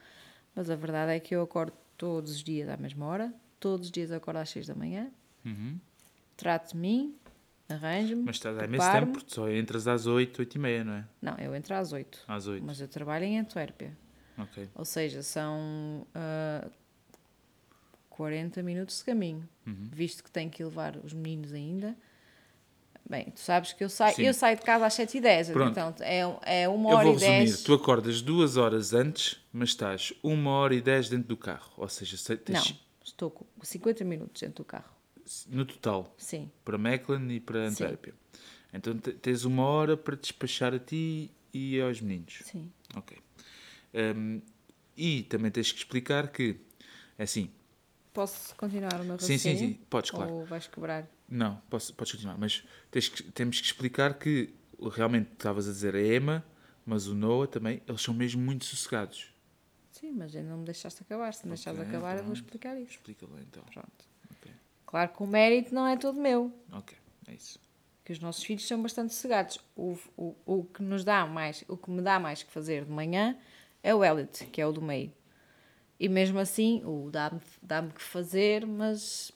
Mas 0.55 0.70
a 0.70 0.75
verdade 0.75 1.13
é 1.13 1.20
que 1.20 1.34
eu 1.34 1.41
acordo 1.41 1.74
todos 1.98 2.31
os 2.31 2.43
dias 2.43 2.67
à 2.67 2.75
mesma 2.77 3.05
hora. 3.05 3.34
Todos 3.60 3.86
os 3.88 3.91
dias 3.91 4.12
acordo 4.12 4.38
às 4.38 4.50
6 4.50 4.67
da 4.67 4.75
manhã. 4.75 5.10
Uhum. 5.46 5.79
Trato 6.36 6.72
de 6.72 6.77
mim, 6.77 7.15
arranjo-me. 7.70 8.24
Mas 8.24 8.36
estás 8.38 8.58
há 8.58 8.65
imenso 8.65 8.91
tempo, 8.91 9.12
porque 9.13 9.34
só 9.34 9.50
entras 9.50 9.88
às 9.88 10.08
8, 10.08 10.39
8 10.39 10.55
e 10.55 10.60
meia, 10.60 10.84
não 10.84 10.93
é? 10.93 11.05
Não, 11.22 11.38
eu 11.38 11.55
entro 11.55 11.74
às 11.75 11.93
8. 11.93 12.24
Às 12.27 12.48
8. 12.48 12.65
Mas 12.65 12.81
eu 12.81 12.88
trabalho 12.88 13.24
em 13.24 13.39
Antuérpia. 13.39 13.96
Ok. 14.38 14.67
Ou 14.75 14.84
seja, 14.84 15.22
são 15.22 16.05
ah, 16.15 16.67
40 18.21 18.61
minutos 18.61 18.99
de 18.99 19.03
caminho. 19.05 19.49
Uhum. 19.65 19.89
Visto 19.91 20.23
que 20.23 20.29
tenho 20.29 20.49
que 20.51 20.63
levar 20.63 20.95
os 20.97 21.11
meninos 21.11 21.51
ainda. 21.53 21.97
Bem, 23.09 23.31
tu 23.31 23.39
sabes 23.39 23.73
que 23.73 23.83
eu 23.83 23.89
saio, 23.89 24.15
Sim. 24.15 24.23
eu 24.27 24.33
saio 24.33 24.55
de 24.57 24.61
casa 24.63 24.85
às 24.85 24.93
7h10. 24.93 25.51
Pronto. 25.51 25.71
Então 25.71 25.95
é, 26.01 26.19
é 26.63 26.69
uma 26.69 26.91
Eu 26.91 26.95
hora 26.97 27.05
vou 27.07 27.15
e 27.15 27.19
resumir. 27.19 27.37
10. 27.45 27.63
Tu 27.63 27.73
acordas 27.73 28.21
duas 28.21 28.57
horas 28.57 28.93
antes, 28.93 29.39
mas 29.51 29.69
estás 29.69 30.13
uma 30.21 30.51
hora 30.51 30.75
e 30.75 30.81
10 30.81 31.09
dentro 31.09 31.27
do 31.29 31.35
carro. 31.35 31.71
Ou 31.77 31.89
seja, 31.89 32.15
se- 32.15 32.29
Não, 32.33 32.37
tens 32.37 32.79
estou 33.03 33.31
com 33.31 33.43
50 33.63 34.03
minutos 34.05 34.39
dentro 34.39 34.57
do 34.57 34.65
carro. 34.65 34.91
no 35.49 35.65
total, 35.65 36.13
Sim. 36.17 36.49
para 36.63 36.77
Mechlin 36.77 37.27
e 37.31 37.39
para. 37.39 37.67
Antuérpia. 37.69 38.13
Então 38.71 38.95
te- 38.97 39.13
tens 39.13 39.45
uma 39.45 39.63
hora 39.65 39.97
para 39.97 40.15
despachar 40.15 40.73
a 40.73 40.79
ti 40.79 41.31
e 41.51 41.81
aos 41.81 41.99
meninos. 42.01 42.41
Sim. 42.45 42.71
Ok. 42.95 43.17
Hum, 44.15 44.41
e 44.95 45.23
também 45.23 45.49
tens 45.49 45.71
que 45.71 45.79
explicar 45.79 46.27
que, 46.31 46.55
é 47.17 47.23
assim, 47.23 47.49
Posso 48.13 48.53
continuar 48.55 48.99
o 48.99 49.05
meu 49.05 49.17
Sim, 49.19 49.37
sim, 49.37 49.49
raciocínio? 49.49 49.69
sim. 49.75 49.79
Podes, 49.89 50.11
claro. 50.11 50.31
Ou 50.33 50.45
vais 50.45 50.67
quebrar? 50.67 51.07
Não, 51.29 51.61
posso, 51.69 51.93
podes 51.93 52.11
continuar, 52.13 52.37
mas 52.37 52.63
tens 52.89 53.07
que- 53.07 53.23
temos 53.31 53.59
que 53.61 53.65
explicar 53.67 54.15
que 54.19 54.53
realmente 54.91 55.31
estavas 55.31 55.67
a 55.67 55.71
dizer 55.71 55.95
a 55.95 56.01
Emma, 56.01 56.43
mas 56.85 57.07
o 57.07 57.15
Noah 57.15 57.47
também, 57.47 57.81
eles 57.87 58.01
são 58.01 58.13
mesmo 58.13 58.41
muito 58.41 58.65
sossegados. 58.65 59.33
Sim, 59.91 60.11
mas 60.11 60.35
ainda 60.35 60.49
não 60.49 60.57
me 60.57 60.65
deixaste 60.65 61.01
acabar. 61.03 61.33
Se 61.33 61.45
me 61.45 61.49
deixares 61.51 61.79
Ok, 61.79 61.89
acabar, 61.89 62.17
eu 62.17 62.23
vou 62.23 62.33
pronto. 62.33 62.43
explicar 62.45 62.77
isso. 62.77 62.91
Explica 62.91 63.25
lá 63.27 63.39
então. 63.41 63.63
Pronto. 63.71 64.05
Ok, 64.31 64.51
Claro 64.85 65.13
que 65.13 65.23
o 65.23 65.27
mérito 65.27 65.73
não 65.73 65.87
é 65.87 65.95
todo 65.95 66.19
meu. 66.19 66.51
ok, 66.71 66.97
é 67.27 67.33
isso. 67.33 67.59
que 68.03 68.11
os 68.11 68.19
nossos 68.19 68.43
filhos 68.43 68.67
são 68.67 68.81
bastante 68.81 69.13
sossegados. 69.13 69.59
O, 69.75 69.97
o, 70.17 70.35
o 70.45 70.63
que 70.65 70.81
nos 70.81 71.03
dá 71.05 71.25
mais, 71.25 71.63
o 71.67 71.77
que 71.77 71.89
me 71.91 72.01
dá 72.01 72.19
mais 72.19 72.41
que 72.43 72.51
fazer 72.51 72.83
de 72.83 72.91
manhã 72.91 73.37
é 73.83 73.93
o 73.93 74.03
Elliot, 74.03 74.45
que 74.47 74.59
é 74.59 74.65
o 74.65 74.71
do 74.73 74.81
meio. 74.81 75.13
E 76.01 76.10
mesmo 76.10 76.39
assim, 76.39 76.81
o 76.84 77.12
dá-me 77.12 77.39
dá-me 77.62 77.91
que 77.91 78.01
fazer, 78.01 78.65
mas 78.65 79.31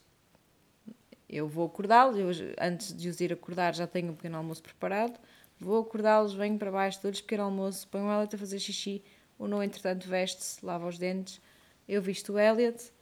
eu 1.28 1.46
vou 1.46 1.64
acordá-los. 1.64 2.16
Antes 2.60 2.92
de 2.92 3.08
os 3.08 3.20
ir 3.20 3.32
acordar, 3.32 3.72
já 3.72 3.86
tenho 3.86 4.10
um 4.10 4.16
pequeno 4.16 4.36
almoço 4.36 4.64
preparado. 4.64 5.16
Vou 5.60 5.80
acordá-los, 5.80 6.34
venho 6.34 6.58
para 6.58 6.72
baixo, 6.72 7.00
dou-lhes 7.00 7.20
pequeno 7.20 7.44
almoço, 7.44 7.86
ponho 7.86 8.06
o 8.06 8.12
Elliot 8.12 8.34
a 8.34 8.38
fazer 8.40 8.58
xixi. 8.58 9.00
O 9.38 9.46
Noah, 9.46 9.64
entretanto, 9.64 10.08
veste-se, 10.08 10.66
lava 10.66 10.88
os 10.88 10.98
dentes. 10.98 11.40
Eu 11.88 12.02
visto 12.02 12.32
o 12.32 12.38
Elliot, 12.38 12.92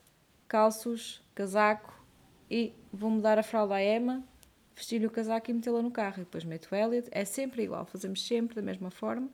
calços, 0.47 1.23
casaco 1.35 2.04
e 2.50 2.75
vou 2.92 3.09
mudar 3.09 3.38
a 3.38 3.42
fralda 3.42 3.76
à 3.76 3.83
Emma, 3.83 4.23
vestir-lhe 4.76 5.06
o 5.06 5.11
casaco 5.11 5.50
e 5.50 5.54
metê-la 5.54 5.80
no 5.80 5.90
carro. 5.90 6.16
E 6.18 6.25
depois 6.25 6.44
meto 6.44 6.68
o 6.71 6.75
Elliot. 6.75 7.09
É 7.11 7.25
sempre 7.25 7.62
igual, 7.62 7.87
fazemos 7.87 8.26
sempre 8.26 8.56
da 8.56 8.61
mesma 8.61 8.90
forma. 8.90 9.30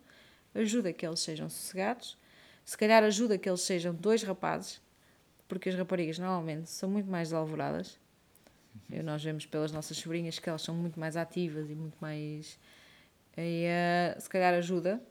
Ajuda 0.54 0.92
que 0.92 1.04
eles 1.04 1.18
sejam 1.18 1.50
sossegados. 1.50 2.16
Se 2.64 2.76
calhar 2.76 3.02
ajuda 3.02 3.36
que 3.38 3.48
eles 3.48 3.62
sejam 3.62 3.94
dois 3.94 4.22
rapazes, 4.22 4.80
porque 5.48 5.68
as 5.68 5.74
raparigas 5.74 6.18
normalmente 6.18 6.70
são 6.70 6.88
muito 6.88 7.10
mais 7.10 7.32
alvoradas. 7.32 7.98
E 8.88 9.02
nós 9.02 9.22
vemos 9.22 9.46
pelas 9.46 9.72
nossas 9.72 9.96
sobrinhas 9.96 10.38
que 10.38 10.48
elas 10.48 10.62
são 10.62 10.74
muito 10.74 10.98
mais 10.98 11.16
ativas 11.16 11.68
e 11.68 11.74
muito 11.74 11.96
mais. 12.00 12.58
E, 13.36 13.64
eh, 13.64 14.16
se 14.18 14.28
calhar 14.28 14.54
ajuda 14.54 15.02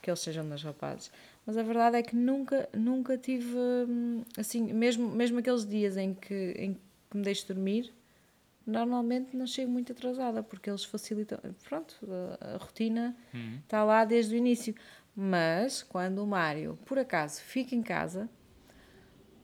que 0.00 0.10
eles 0.10 0.20
sejam 0.20 0.46
dois 0.46 0.62
rapazes. 0.62 1.10
Mas 1.46 1.56
a 1.56 1.62
verdade 1.62 1.96
é 1.96 2.02
que 2.02 2.14
nunca, 2.16 2.68
nunca 2.72 3.16
tive 3.16 3.56
hum, 3.56 4.22
assim, 4.36 4.72
mesmo, 4.72 5.08
mesmo 5.10 5.38
aqueles 5.38 5.66
dias 5.66 5.96
em 5.96 6.14
que, 6.14 6.54
em 6.58 6.74
que 6.74 7.16
me 7.16 7.22
deixo 7.22 7.46
dormir, 7.46 7.92
normalmente 8.66 9.36
não 9.36 9.46
chego 9.46 9.70
muito 9.70 9.92
atrasada, 9.92 10.42
porque 10.42 10.70
eles 10.70 10.84
facilitam. 10.84 11.38
Pronto, 11.64 11.94
a, 12.40 12.54
a 12.54 12.56
rotina 12.56 13.16
está 13.62 13.84
lá 13.84 14.04
desde 14.04 14.34
o 14.34 14.38
início. 14.38 14.74
Mas 15.16 15.82
quando 15.82 16.22
o 16.22 16.26
Mário, 16.26 16.78
por 16.84 16.98
acaso, 16.98 17.40
fica 17.40 17.74
em 17.74 17.82
casa, 17.82 18.28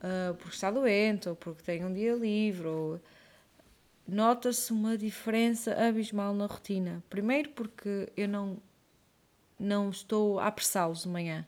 ah, 0.01 0.35
porque 0.39 0.55
está 0.55 0.71
doente, 0.71 1.29
ou 1.29 1.37
porque 1.37 1.63
tem 1.63 1.85
um 1.85 1.93
dia 1.93 2.15
livre, 2.15 2.67
ou 2.67 3.01
nota-se 4.09 4.73
uma 4.73 4.97
diferença 4.99 5.75
abismal 5.75 6.35
na 6.35 6.47
rotina. 6.47 7.03
Primeiro 7.09 7.51
porque 7.51 8.11
eu 8.17 8.29
não, 8.29 8.59
não 9.59 9.91
estou 9.91 10.41
a 10.41 10.47
apressá-los 10.47 11.03
de 11.03 11.09
manhã. 11.09 11.47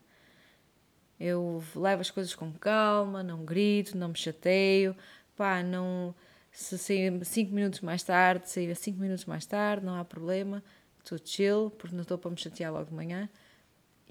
Eu 1.19 1.63
levo 1.77 2.01
as 2.01 2.11
coisas 2.11 2.35
com 2.35 2.53
calma, 2.53 3.23
não 3.23 3.45
grito, 3.45 3.97
não 3.97 4.09
me 4.09 4.17
chateio. 4.17 4.97
Pá, 5.37 5.63
não... 5.63 6.15
Se 6.51 6.77
sair 6.77 7.25
5 7.25 7.55
minutos 7.55 7.81
mais 7.81 8.03
tarde, 8.03 8.51
sair 8.51 8.75
5 8.77 8.99
minutos 8.99 9.25
mais 9.25 9.47
tarde, 9.47 9.87
não 9.87 9.95
há 9.97 10.05
problema. 10.05 10.63
Estou 10.99 11.19
chill, 11.25 11.71
porque 11.79 11.95
não 11.95 12.03
estou 12.03 12.19
para 12.19 12.31
me 12.31 12.37
chatear 12.37 12.73
logo 12.73 12.91
de 12.91 12.95
manhã. 12.95 13.29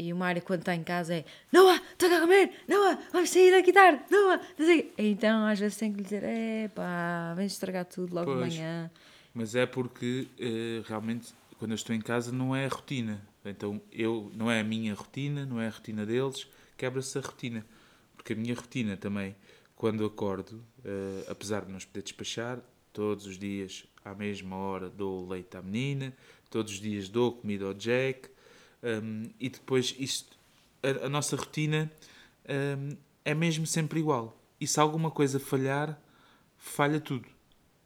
E 0.01 0.11
o 0.11 0.15
Mário, 0.15 0.41
quando 0.41 0.61
está 0.61 0.73
em 0.73 0.83
casa, 0.83 1.13
é 1.13 1.25
Noah, 1.51 1.79
estou 1.91 2.11
a 2.11 2.21
comer! 2.21 2.51
Noah, 2.67 2.99
vamos 3.13 3.29
sair 3.29 3.51
daqui 3.51 3.71
tarde! 3.71 4.01
Noah, 4.09 4.41
não 4.57 4.65
sei. 4.65 4.91
Então, 4.97 5.45
às 5.45 5.59
vezes, 5.59 5.77
tenho 5.77 5.93
que 5.93 5.99
lhe 5.99 6.03
dizer: 6.03 6.23
é 6.23 6.67
pá, 6.69 7.33
vens 7.35 7.51
estragar 7.53 7.85
tudo 7.85 8.15
logo 8.15 8.33
Pois. 8.33 8.51
de 8.51 8.59
manhã. 8.59 8.91
Mas 9.33 9.53
é 9.53 9.65
porque 9.65 10.27
eh, 10.39 10.81
realmente 10.87 11.33
quando 11.59 11.71
eu 11.71 11.75
estou 11.75 11.95
em 11.95 12.01
casa 12.01 12.31
não 12.31 12.55
é 12.55 12.65
a 12.65 12.69
rotina. 12.69 13.21
Então 13.45 13.79
eu 13.91 14.31
não 14.33 14.49
é 14.49 14.59
a 14.59 14.63
minha 14.63 14.93
rotina, 14.93 15.45
não 15.45 15.61
é 15.61 15.67
a 15.67 15.69
rotina 15.69 16.05
deles, 16.05 16.47
quebra-se 16.75 17.17
a 17.17 17.21
rotina. 17.21 17.65
Porque 18.17 18.33
a 18.33 18.35
minha 18.35 18.55
rotina 18.55 18.97
também, 18.97 19.35
quando 19.75 20.03
acordo, 20.03 20.63
eh, 20.83 21.25
apesar 21.29 21.63
de 21.63 21.69
não 21.69 21.77
os 21.77 21.85
poder 21.85 22.01
despachar, 22.01 22.59
Todos 22.93 23.25
os 23.25 23.37
dias, 23.37 23.85
à 24.03 24.13
mesma 24.13 24.57
hora, 24.57 24.89
dou 24.89 25.25
leite 25.27 25.55
à 25.55 25.61
menina, 25.61 26.13
todos 26.49 26.73
os 26.73 26.79
dias 26.79 27.07
dou 27.07 27.31
comida 27.31 27.65
ao 27.65 27.73
Jack, 27.73 28.29
um, 28.83 29.29
e 29.39 29.49
depois 29.49 29.95
isto, 29.97 30.37
a, 30.81 31.05
a 31.05 31.09
nossa 31.09 31.35
rotina 31.35 31.91
um, 32.49 32.95
é 33.23 33.33
mesmo 33.33 33.65
sempre 33.65 33.99
igual. 33.99 34.37
E 34.59 34.67
se 34.67 34.79
alguma 34.79 35.09
coisa 35.09 35.39
falhar, 35.39 35.99
falha 36.57 36.99
tudo. 36.99 37.27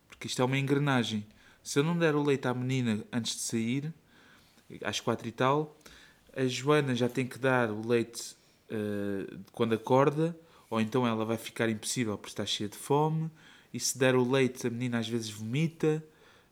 Porque 0.08 0.28
isto 0.28 0.42
é 0.42 0.46
uma 0.46 0.58
engrenagem. 0.58 1.26
Se 1.64 1.80
eu 1.80 1.84
não 1.84 1.98
der 1.98 2.16
o 2.16 2.24
leite 2.24 2.48
à 2.48 2.54
menina 2.54 3.04
antes 3.12 3.36
de 3.36 3.42
sair, 3.42 3.94
às 4.84 5.00
quatro 5.00 5.28
e 5.28 5.32
tal, 5.32 5.78
a 6.36 6.46
Joana 6.46 6.94
já 6.96 7.08
tem 7.08 7.26
que 7.26 7.40
dar 7.40 7.72
o 7.72 7.88
leite 7.88 8.36
uh, 8.70 9.40
quando 9.52 9.74
acorda, 9.74 10.38
ou 10.70 10.82
então 10.82 11.08
ela 11.08 11.24
vai 11.24 11.38
ficar 11.38 11.70
impossível 11.70 12.18
por 12.18 12.28
estar 12.28 12.46
cheia 12.46 12.70
de 12.70 12.78
fome, 12.78 13.32
e 13.74 13.80
se 13.80 13.98
der 13.98 14.16
o 14.16 14.30
leite 14.30 14.68
a 14.68 14.70
menina 14.70 15.00
às 15.00 15.08
vezes 15.08 15.30
vomita, 15.30 16.04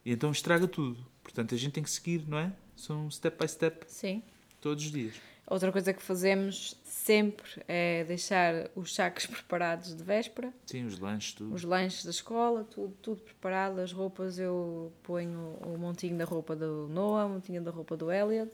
e 0.06 0.12
então 0.12 0.32
estraga 0.32 0.68
tudo. 0.68 1.06
Portanto, 1.22 1.54
a 1.56 1.58
gente 1.58 1.74
tem 1.74 1.84
que 1.84 1.92
seguir, 1.92 2.26
não 2.28 2.38
é? 2.38 2.52
São 2.76 3.10
step 3.10 3.38
by 3.40 3.48
step. 3.48 3.86
Sim. 3.88 4.24
Todos 4.64 4.86
os 4.86 4.92
dias. 4.94 5.16
Outra 5.46 5.74
coisa 5.74 5.92
que 5.92 6.02
fazemos 6.02 6.80
sempre 6.86 7.62
é 7.68 8.06
deixar 8.06 8.70
os 8.74 8.96
sacos 8.96 9.26
preparados 9.28 9.94
de 9.94 10.02
véspera. 10.02 10.54
Sim, 10.66 10.86
os 10.86 10.98
lanches, 10.98 11.34
tudo. 11.34 11.54
Os 11.54 11.64
lanches 11.64 12.06
da 12.06 12.12
escola, 12.12 12.64
tudo, 12.64 12.96
tudo 13.02 13.22
preparado. 13.22 13.80
As 13.80 13.92
roupas, 13.92 14.40
eu 14.40 14.94
ponho 15.04 15.58
o 15.66 15.78
montinho 15.78 16.18
da 16.18 16.24
roupa 16.24 16.56
do 16.56 16.88
Noah, 16.88 17.26
o 17.26 17.30
montinho 17.32 17.62
da 17.62 17.72
roupa 17.72 17.98
do 17.98 18.10
Elliot. 18.10 18.54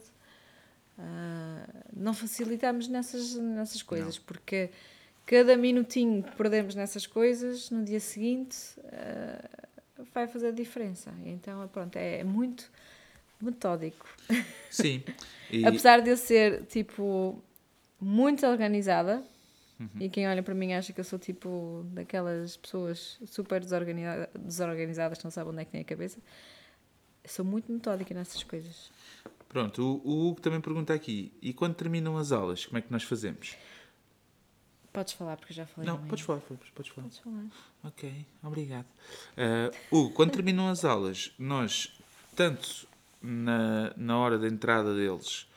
Uh, 0.98 1.84
não 1.96 2.16
facilitamos 2.16 2.88
nessas, 2.88 3.36
nessas 3.36 3.84
coisas, 3.84 4.18
não. 4.18 4.26
porque 4.26 4.72
cada 5.28 5.56
minutinho 5.56 6.24
que 6.24 6.36
perdemos 6.36 6.74
nessas 6.74 7.06
coisas, 7.06 7.70
no 7.70 7.86
dia 7.86 8.00
seguinte, 8.00 8.58
uh, 8.80 10.04
vai 10.12 10.28
fazer 10.28 10.54
diferença. 10.54 11.14
Então, 11.24 11.68
pronto, 11.68 11.96
é 11.98 12.24
muito 12.24 12.70
metódico. 13.42 14.08
Sim. 14.70 15.04
E... 15.52 15.66
Apesar 15.66 16.00
de 16.02 16.12
eu 16.12 16.16
ser, 16.16 16.64
tipo, 16.66 17.42
muito 18.00 18.46
organizada, 18.46 19.24
uhum. 19.80 19.90
e 20.00 20.08
quem 20.08 20.28
olha 20.28 20.44
para 20.44 20.54
mim 20.54 20.74
acha 20.74 20.94
que 20.94 21.00
eu 21.00 21.04
sou, 21.04 21.18
tipo, 21.18 21.84
daquelas 21.92 22.56
pessoas 22.56 23.18
super 23.26 23.60
desorganizadas, 23.60 24.28
desorganizadas 24.40 25.18
que 25.18 25.24
não 25.24 25.32
sabem 25.32 25.52
onde 25.52 25.62
é 25.64 25.66
que 25.66 25.72
tem 25.72 25.82
a 25.82 25.84
cabeça, 25.84 26.20
eu 27.24 27.30
sou 27.32 27.44
muito 27.44 27.72
metódica 27.72 28.14
nessas 28.14 28.44
coisas. 28.44 28.92
Pronto, 29.48 29.82
o, 29.82 30.08
o 30.08 30.28
Hugo 30.28 30.40
também 30.40 30.62
pergunta 30.62 30.94
aqui, 30.94 31.34
e 31.42 31.52
quando 31.52 31.74
terminam 31.74 32.16
as 32.16 32.32
aulas, 32.32 32.68
como 32.68 32.78
é 32.78 32.82
que 32.84 32.92
nós 32.92 33.02
fazemos? 33.02 33.58
Podes 34.94 35.14
falar, 35.14 35.38
porque 35.38 35.54
já 35.54 35.66
falei. 35.66 35.90
Não, 35.90 35.98
podes 36.08 36.26
falar, 36.26 36.42
podes 36.42 36.92
falar. 36.92 37.04
Podes 37.04 37.20
falar. 37.20 37.46
Ok, 37.84 38.26
obrigado. 38.44 38.88
Uh, 39.36 39.96
Hugo, 39.96 40.14
quando 40.14 40.32
terminam 40.32 40.68
as 40.68 40.84
aulas, 40.84 41.32
nós, 41.38 42.00
tanto 42.36 42.88
na, 43.22 43.94
na 43.96 44.18
hora 44.18 44.38
da 44.38 44.48
entrada 44.48 44.94
deles 44.96 45.50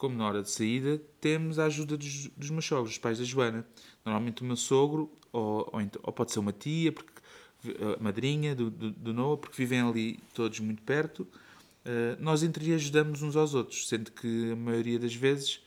como 0.00 0.16
na 0.16 0.26
hora 0.26 0.42
de 0.42 0.50
saída, 0.50 0.98
temos 1.20 1.58
a 1.58 1.66
ajuda 1.66 1.94
dos, 1.94 2.28
dos 2.28 2.48
meus 2.48 2.64
sogros, 2.64 2.92
os 2.92 2.98
pais 2.98 3.18
da 3.18 3.24
Joana. 3.24 3.66
Normalmente 4.02 4.40
o 4.40 4.46
meu 4.46 4.56
sogro, 4.56 5.12
ou, 5.30 5.70
ou, 5.70 5.90
ou 6.02 6.12
pode 6.12 6.32
ser 6.32 6.38
uma 6.38 6.54
tia, 6.54 6.90
porque, 6.90 7.20
a 7.98 8.02
madrinha 8.02 8.54
do, 8.54 8.70
do, 8.70 8.90
do 8.90 9.12
Noah, 9.12 9.36
porque 9.36 9.56
vivem 9.58 9.80
ali 9.80 10.18
todos 10.32 10.58
muito 10.60 10.82
perto. 10.82 11.28
Uh, 11.84 12.16
nós 12.18 12.42
entre 12.42 12.72
ajudamos 12.72 13.20
uns 13.20 13.36
aos 13.36 13.52
outros, 13.52 13.88
sendo 13.88 14.10
que 14.10 14.52
a 14.52 14.56
maioria 14.56 14.98
das 14.98 15.14
vezes 15.14 15.60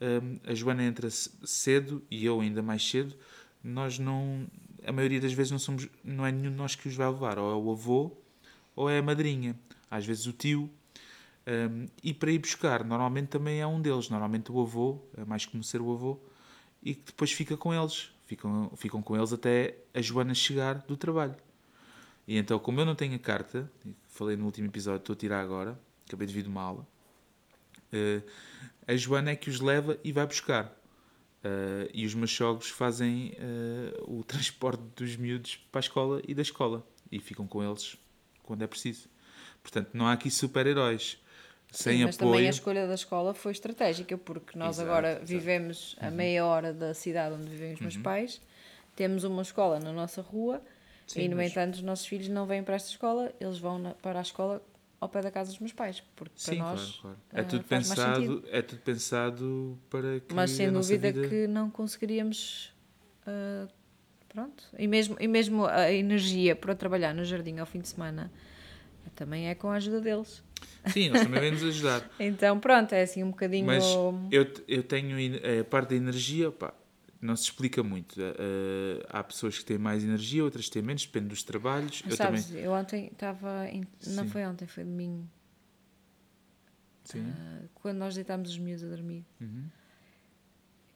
um, 0.00 0.50
a 0.50 0.52
Joana 0.52 0.82
entra 0.82 1.08
cedo 1.10 2.02
e 2.10 2.26
eu 2.26 2.40
ainda 2.40 2.62
mais 2.62 2.84
cedo. 2.88 3.14
Nós 3.62 4.00
não, 4.00 4.48
a 4.84 4.90
maioria 4.90 5.20
das 5.20 5.32
vezes 5.32 5.52
não 5.52 5.60
somos, 5.60 5.88
não 6.02 6.26
é 6.26 6.32
nenhum 6.32 6.50
de 6.50 6.56
nós 6.56 6.74
que 6.74 6.88
os 6.88 6.94
vai 6.96 7.08
levar, 7.08 7.38
ou 7.38 7.52
é 7.52 7.54
o 7.54 7.70
avô 7.70 8.16
ou 8.74 8.90
é 8.90 8.98
a 8.98 9.02
madrinha, 9.02 9.58
às 9.90 10.04
vezes 10.04 10.26
o 10.26 10.32
tio, 10.32 10.68
um, 11.46 11.86
e 12.02 12.12
para 12.12 12.30
ir 12.32 12.38
buscar, 12.38 12.84
normalmente 12.84 13.28
também 13.28 13.60
é 13.60 13.66
um 13.66 13.80
deles, 13.80 14.08
normalmente 14.08 14.50
o 14.50 14.60
avô, 14.60 15.00
é 15.16 15.24
mais 15.24 15.46
como 15.46 15.62
ser 15.62 15.80
o 15.80 15.92
avô, 15.92 16.18
e 16.82 16.94
que 16.94 17.04
depois 17.06 17.32
fica 17.32 17.56
com 17.56 17.72
eles. 17.72 18.10
Ficam, 18.26 18.72
ficam 18.76 19.00
com 19.00 19.16
eles 19.16 19.32
até 19.32 19.78
a 19.94 20.00
Joana 20.00 20.34
chegar 20.34 20.78
do 20.78 20.96
trabalho. 20.96 21.36
E 22.26 22.36
então, 22.36 22.58
como 22.58 22.80
eu 22.80 22.84
não 22.84 22.96
tenho 22.96 23.14
a 23.14 23.18
carta, 23.20 23.70
falei 24.08 24.36
no 24.36 24.46
último 24.46 24.66
episódio, 24.66 24.98
estou 24.98 25.14
a 25.14 25.16
tirar 25.16 25.40
agora, 25.40 25.80
acabei 26.04 26.26
de 26.26 26.34
vir 26.34 26.42
de 26.42 26.48
uma 26.48 26.62
aula, 26.62 26.86
uh, 27.92 28.30
a 28.88 28.96
Joana 28.96 29.30
é 29.30 29.36
que 29.36 29.48
os 29.48 29.60
leva 29.60 29.98
e 30.02 30.10
vai 30.10 30.26
buscar. 30.26 30.76
Uh, 31.44 31.86
e 31.94 32.04
os 32.04 32.14
meus 32.14 32.36
fazem 32.70 33.36
uh, 33.38 34.18
o 34.18 34.22
transporte 34.26 34.82
dos 34.96 35.14
miúdos 35.14 35.56
para 35.70 35.78
a 35.78 35.82
escola 35.82 36.20
e 36.26 36.34
da 36.34 36.42
escola. 36.42 36.84
E 37.12 37.20
ficam 37.20 37.46
com 37.46 37.62
eles 37.62 37.96
quando 38.42 38.62
é 38.62 38.66
preciso. 38.66 39.08
Portanto, 39.62 39.90
não 39.92 40.06
há 40.08 40.12
aqui 40.12 40.28
super-heróis 40.28 41.18
sem 41.76 41.98
Sim, 41.98 42.04
mas 42.06 42.16
apoio. 42.16 42.32
também 42.32 42.46
a 42.46 42.50
escolha 42.50 42.86
da 42.86 42.94
escola 42.94 43.34
foi 43.34 43.52
estratégica, 43.52 44.16
porque 44.16 44.58
nós 44.58 44.76
exato, 44.76 44.90
agora 44.90 45.10
exato. 45.10 45.26
vivemos 45.26 45.94
a 46.00 46.06
uhum. 46.06 46.14
meia 46.14 46.46
hora 46.46 46.72
da 46.72 46.94
cidade 46.94 47.34
onde 47.34 47.50
vivem 47.50 47.74
os 47.74 47.80
meus 47.80 47.96
uhum. 47.96 48.02
pais, 48.02 48.40
temos 48.94 49.24
uma 49.24 49.42
escola 49.42 49.78
na 49.78 49.92
nossa 49.92 50.22
rua 50.22 50.62
Sim, 51.06 51.20
e, 51.20 51.28
no 51.28 51.36
mas... 51.36 51.50
entanto, 51.50 51.74
os 51.74 51.82
nossos 51.82 52.06
filhos 52.06 52.28
não 52.28 52.46
vêm 52.46 52.62
para 52.62 52.76
esta 52.76 52.88
escola, 52.88 53.30
eles 53.38 53.58
vão 53.58 53.78
na, 53.78 53.90
para 53.92 54.18
a 54.18 54.22
escola 54.22 54.62
ao 54.98 55.06
pé 55.10 55.20
da 55.20 55.30
casa 55.30 55.50
dos 55.50 55.60
meus 55.60 55.74
pais, 55.74 56.02
porque 56.16 56.32
Sim, 56.36 56.56
para 56.56 56.64
nós 56.64 56.80
claro, 56.80 57.00
claro. 57.02 57.18
É, 57.32 57.42
tudo 57.42 57.64
pensado, 57.64 58.44
é 58.50 58.62
tudo 58.62 58.80
pensado 58.80 59.78
para 59.90 60.20
que 60.20 60.34
Mas 60.34 60.52
sem 60.52 60.72
dúvida 60.72 61.12
vida... 61.12 61.28
que 61.28 61.46
não 61.46 61.68
conseguiríamos 61.68 62.74
uh, 63.26 63.68
pronto, 64.30 64.64
e 64.78 64.88
mesmo, 64.88 65.14
e 65.20 65.28
mesmo 65.28 65.66
a 65.66 65.92
energia 65.92 66.56
para 66.56 66.74
trabalhar 66.74 67.14
no 67.14 67.22
jardim 67.22 67.58
ao 67.58 67.66
fim 67.66 67.80
de 67.80 67.88
semana 67.88 68.32
também 69.14 69.48
é 69.48 69.54
com 69.54 69.68
a 69.68 69.74
ajuda 69.74 70.00
deles. 70.00 70.42
Sim, 70.92 71.08
nós 71.08 71.22
também 71.22 71.40
vamos 71.40 71.62
ajudar. 71.62 72.08
então, 72.18 72.58
pronto, 72.60 72.94
é 72.94 73.02
assim 73.02 73.22
um 73.22 73.30
bocadinho. 73.30 73.66
Mas 73.66 73.84
eu, 74.30 74.46
eu 74.68 74.82
tenho 74.82 75.16
a 75.60 75.64
parte 75.64 75.90
da 75.90 75.96
energia, 75.96 76.52
não 77.20 77.36
se 77.36 77.44
explica 77.44 77.82
muito. 77.82 78.20
Uh, 78.20 79.04
há 79.08 79.22
pessoas 79.22 79.58
que 79.58 79.64
têm 79.64 79.78
mais 79.78 80.04
energia, 80.04 80.44
outras 80.44 80.68
têm 80.68 80.82
menos, 80.82 81.04
depende 81.04 81.28
dos 81.28 81.42
trabalhos. 81.42 82.02
Mas 82.04 82.12
eu 82.12 82.16
sabes, 82.16 82.46
também... 82.46 82.62
eu 82.62 82.72
ontem 82.72 83.06
estava. 83.12 83.68
Em... 83.68 83.86
Não 84.08 84.28
foi 84.28 84.46
ontem, 84.46 84.66
foi 84.66 84.84
domingo. 84.84 85.28
Sim. 87.04 87.20
Uh, 87.20 87.68
quando 87.74 87.98
nós 87.98 88.14
deitámos 88.14 88.50
os 88.50 88.58
miúdos 88.58 88.84
a 88.84 88.88
dormir, 88.88 89.24
uhum. 89.40 89.64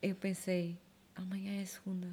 eu 0.03 0.14
pensei: 0.14 0.79
amanhã 1.14 1.61
é 1.61 1.64
segunda. 1.64 2.09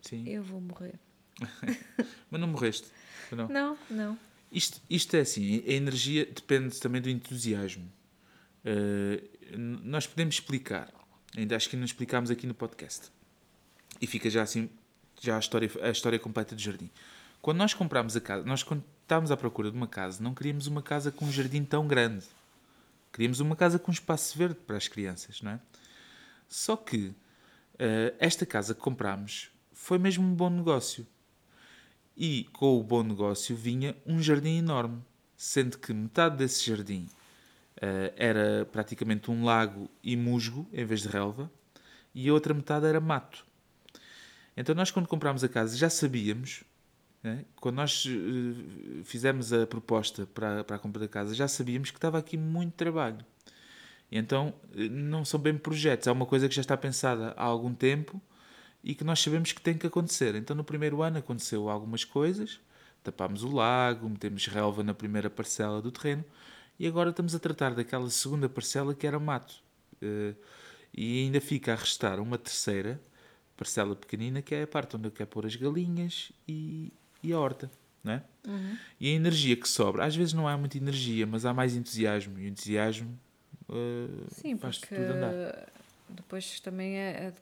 Sim. 0.00 0.28
Eu 0.28 0.42
vou 0.42 0.60
morrer. 0.60 0.98
Mas 2.30 2.40
não 2.40 2.48
morreste? 2.48 2.88
Não, 3.30 3.48
não. 3.48 3.78
não. 3.90 4.18
Isto, 4.52 4.82
isto 4.90 5.16
é 5.16 5.20
assim, 5.20 5.64
a 5.66 5.72
energia 5.72 6.26
depende 6.26 6.78
também 6.78 7.00
do 7.00 7.08
entusiasmo. 7.08 7.90
Uh, 8.64 9.58
nós 9.82 10.06
podemos 10.06 10.34
explicar, 10.34 10.92
ainda 11.34 11.56
acho 11.56 11.70
que 11.70 11.76
não 11.76 11.86
explicámos 11.86 12.30
aqui 12.30 12.46
no 12.46 12.52
podcast. 12.52 13.10
E 13.98 14.06
fica 14.06 14.28
já 14.28 14.42
assim, 14.42 14.68
já 15.20 15.36
a 15.36 15.38
história, 15.38 15.70
a 15.82 15.90
história 15.90 16.18
completa 16.18 16.54
do 16.54 16.60
jardim. 16.60 16.90
Quando 17.40 17.58
nós 17.58 17.72
comprámos 17.72 18.14
a 18.14 18.20
casa, 18.20 18.44
nós 18.44 18.60
estávamos 19.02 19.30
à 19.30 19.36
procura 19.36 19.70
de 19.70 19.76
uma 19.76 19.88
casa, 19.88 20.22
não 20.22 20.34
queríamos 20.34 20.66
uma 20.66 20.82
casa 20.82 21.10
com 21.10 21.24
um 21.24 21.32
jardim 21.32 21.64
tão 21.64 21.86
grande. 21.86 22.26
Queríamos 23.10 23.40
uma 23.40 23.56
casa 23.56 23.78
com 23.78 23.90
um 23.90 23.94
espaço 23.94 24.36
verde 24.36 24.56
para 24.66 24.76
as 24.76 24.86
crianças, 24.86 25.40
não 25.40 25.52
é? 25.52 25.60
Só 26.46 26.76
que 26.76 27.06
uh, 27.06 27.14
esta 28.18 28.44
casa 28.44 28.74
que 28.74 28.80
comprámos 28.80 29.50
foi 29.72 29.98
mesmo 29.98 30.26
um 30.26 30.34
bom 30.34 30.50
negócio. 30.50 31.06
E 32.16 32.44
com 32.52 32.78
o 32.78 32.82
bom 32.82 33.02
negócio 33.02 33.56
vinha 33.56 33.96
um 34.06 34.20
jardim 34.20 34.58
enorme, 34.58 35.02
sendo 35.36 35.78
que 35.78 35.92
metade 35.92 36.36
desse 36.36 36.64
jardim 36.64 37.08
uh, 37.78 38.12
era 38.16 38.66
praticamente 38.70 39.30
um 39.30 39.44
lago 39.44 39.88
e 40.02 40.16
musgo 40.16 40.68
em 40.72 40.84
vez 40.84 41.02
de 41.02 41.08
relva, 41.08 41.50
e 42.14 42.28
a 42.28 42.32
outra 42.32 42.52
metade 42.52 42.86
era 42.86 43.00
mato. 43.00 43.44
Então 44.56 44.74
nós 44.74 44.90
quando 44.90 45.08
comprámos 45.08 45.42
a 45.42 45.48
casa 45.48 45.76
já 45.76 45.88
sabíamos, 45.88 46.62
né? 47.22 47.44
quando 47.56 47.76
nós 47.76 48.04
uh, 48.04 49.04
fizemos 49.04 49.52
a 49.52 49.66
proposta 49.66 50.26
para, 50.26 50.62
para 50.64 50.76
a 50.76 50.78
compra 50.78 51.00
da 51.00 51.08
casa, 51.08 51.34
já 51.34 51.48
sabíamos 51.48 51.90
que 51.90 51.98
estava 51.98 52.18
aqui 52.18 52.36
muito 52.36 52.74
trabalho. 52.74 53.24
Então 54.10 54.52
eh, 54.76 54.88
não 54.90 55.24
são 55.24 55.40
bem 55.40 55.56
projetos, 55.56 56.06
é 56.06 56.12
uma 56.12 56.26
coisa 56.26 56.46
que 56.46 56.54
já 56.54 56.60
está 56.60 56.76
pensada 56.76 57.32
há 57.34 57.44
algum 57.44 57.74
tempo 57.74 58.20
e 58.82 58.94
que 58.94 59.04
nós 59.04 59.20
sabemos 59.20 59.52
que 59.52 59.60
tem 59.60 59.76
que 59.76 59.86
acontecer. 59.86 60.34
Então, 60.34 60.56
no 60.56 60.64
primeiro 60.64 61.02
ano 61.02 61.18
aconteceu 61.18 61.68
algumas 61.68 62.04
coisas, 62.04 62.60
tapámos 63.02 63.42
o 63.42 63.48
lago, 63.48 64.08
metemos 64.08 64.46
relva 64.46 64.82
na 64.82 64.94
primeira 64.94 65.30
parcela 65.30 65.80
do 65.80 65.90
terreno 65.90 66.24
e 66.78 66.86
agora 66.86 67.10
estamos 67.10 67.34
a 67.34 67.38
tratar 67.38 67.74
daquela 67.74 68.08
segunda 68.10 68.48
parcela 68.48 68.94
que 68.94 69.06
era 69.06 69.18
mato. 69.18 69.54
Uh, 70.02 70.34
e 70.92 71.24
ainda 71.24 71.40
fica 71.40 71.72
a 71.72 71.76
restar 71.76 72.20
uma 72.20 72.36
terceira 72.36 73.00
parcela 73.56 73.94
pequenina 73.94 74.42
que 74.42 74.54
é 74.54 74.62
a 74.62 74.66
parte 74.66 74.96
onde 74.96 75.06
eu 75.06 75.12
quero 75.12 75.30
pôr 75.30 75.46
as 75.46 75.54
galinhas 75.54 76.32
e, 76.48 76.92
e 77.22 77.32
a 77.32 77.38
horta. 77.38 77.70
É? 78.04 78.20
Uhum. 78.48 78.76
E 78.98 79.10
a 79.10 79.12
energia 79.12 79.54
que 79.54 79.68
sobra, 79.68 80.04
às 80.04 80.16
vezes 80.16 80.32
não 80.32 80.48
há 80.48 80.56
muita 80.56 80.76
energia, 80.76 81.24
mas 81.24 81.46
há 81.46 81.54
mais 81.54 81.76
entusiasmo. 81.76 82.36
E 82.36 82.46
o 82.46 82.48
entusiasmo 82.48 83.16
uh, 83.68 84.26
Sim, 84.28 84.56
faz 84.56 84.78
tudo 84.78 85.00
andar. 85.00 85.68
Depois 86.08 86.58
também 86.58 86.96
é, 86.96 87.10
é 87.10 87.32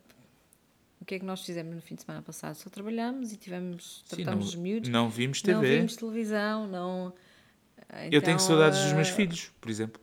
O 1.00 1.04
que 1.04 1.14
é 1.14 1.18
que 1.18 1.24
nós 1.24 1.44
fizemos 1.44 1.74
no 1.74 1.80
fim 1.80 1.94
de 1.94 2.02
semana 2.02 2.22
passado? 2.22 2.54
Só 2.56 2.68
trabalhamos 2.68 3.32
e 3.32 3.36
tivemos, 3.36 4.04
não, 4.24 4.38
os 4.38 4.54
miúdos. 4.54 4.88
não 4.90 5.08
vimos 5.08 5.42
Não 5.42 5.60
TV. 5.60 5.76
vimos 5.78 5.96
televisão, 5.96 6.66
não... 6.66 7.12
eu 8.10 8.20
tenho 8.20 8.34
Então, 8.34 8.38
saudades 8.38 8.82
dos 8.84 8.92
meus 8.92 9.08
ah, 9.08 9.12
filhos, 9.14 9.50
por 9.60 9.70
exemplo. 9.70 10.00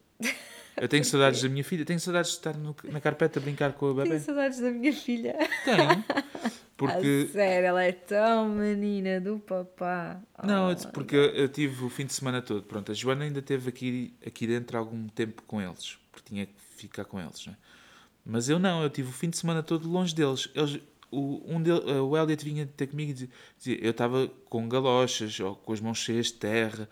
Eu 0.75 0.87
tenho 0.87 1.03
saudades 1.05 1.41
da 1.41 1.49
minha 1.49 1.63
filha. 1.63 1.83
Tenho 1.85 1.99
saudades 1.99 2.31
de 2.31 2.37
estar 2.37 2.55
no- 2.55 2.75
na 2.83 2.99
carpeta 3.01 3.39
a 3.39 3.41
brincar 3.41 3.73
com 3.73 3.89
a 3.89 3.93
bebê. 3.95 4.09
Tenho 4.09 4.21
saudades 4.21 4.59
da 4.59 4.69
minha 4.71 4.93
filha. 4.93 5.35
Tenho. 5.65 6.03
A 6.77 6.79
Porque. 6.79 7.27
sério, 7.31 7.65
ela 7.69 7.83
é 7.83 7.91
tão 7.91 8.49
menina 8.49 9.19
do 9.19 9.39
papá. 9.39 10.21
Não, 10.43 10.67
Oh, 10.67 10.71
eu- 10.71 10.77
porque 10.91 11.15
eu, 11.15 11.25
eu 11.31 11.49
tive 11.49 11.83
o 11.83 11.89
fim 11.89 12.05
de 12.05 12.13
semana 12.13 12.39
todo. 12.39 12.61
Pronto, 12.61 12.91
a 12.91 12.95
Joana 12.95 13.23
ainda 13.25 13.41
teve 13.41 13.69
aqui, 13.69 14.13
aqui 14.23 14.45
dentro 14.45 14.77
algum 14.77 15.07
tempo 15.07 15.41
com 15.47 15.59
eles, 15.59 15.97
porque 16.11 16.29
tinha 16.29 16.45
que 16.45 16.53
ficar 16.75 17.05
com 17.05 17.19
eles, 17.19 17.47
né? 17.47 17.57
Mas 18.29 18.49
eu 18.49 18.59
não, 18.59 18.83
eu 18.83 18.89
tive 18.89 19.09
o 19.09 19.13
fim 19.13 19.29
de 19.29 19.37
semana 19.37 19.63
todo 19.63 19.89
longe 19.89 20.13
deles. 20.13 20.49
Eles, 20.53 20.81
o, 21.09 21.41
um 21.45 21.61
del, 21.61 21.77
o 22.05 22.17
Elliot 22.17 22.43
vinha 22.43 22.65
ter 22.65 22.87
comigo 22.87 23.11
e 23.11 23.29
dizia, 23.57 23.79
eu 23.81 23.91
estava 23.91 24.27
com 24.49 24.67
galochas, 24.67 25.39
ou 25.39 25.55
com 25.55 25.71
as 25.71 25.79
mãos 25.79 25.97
cheias 25.97 26.27
de 26.27 26.33
terra, 26.33 26.89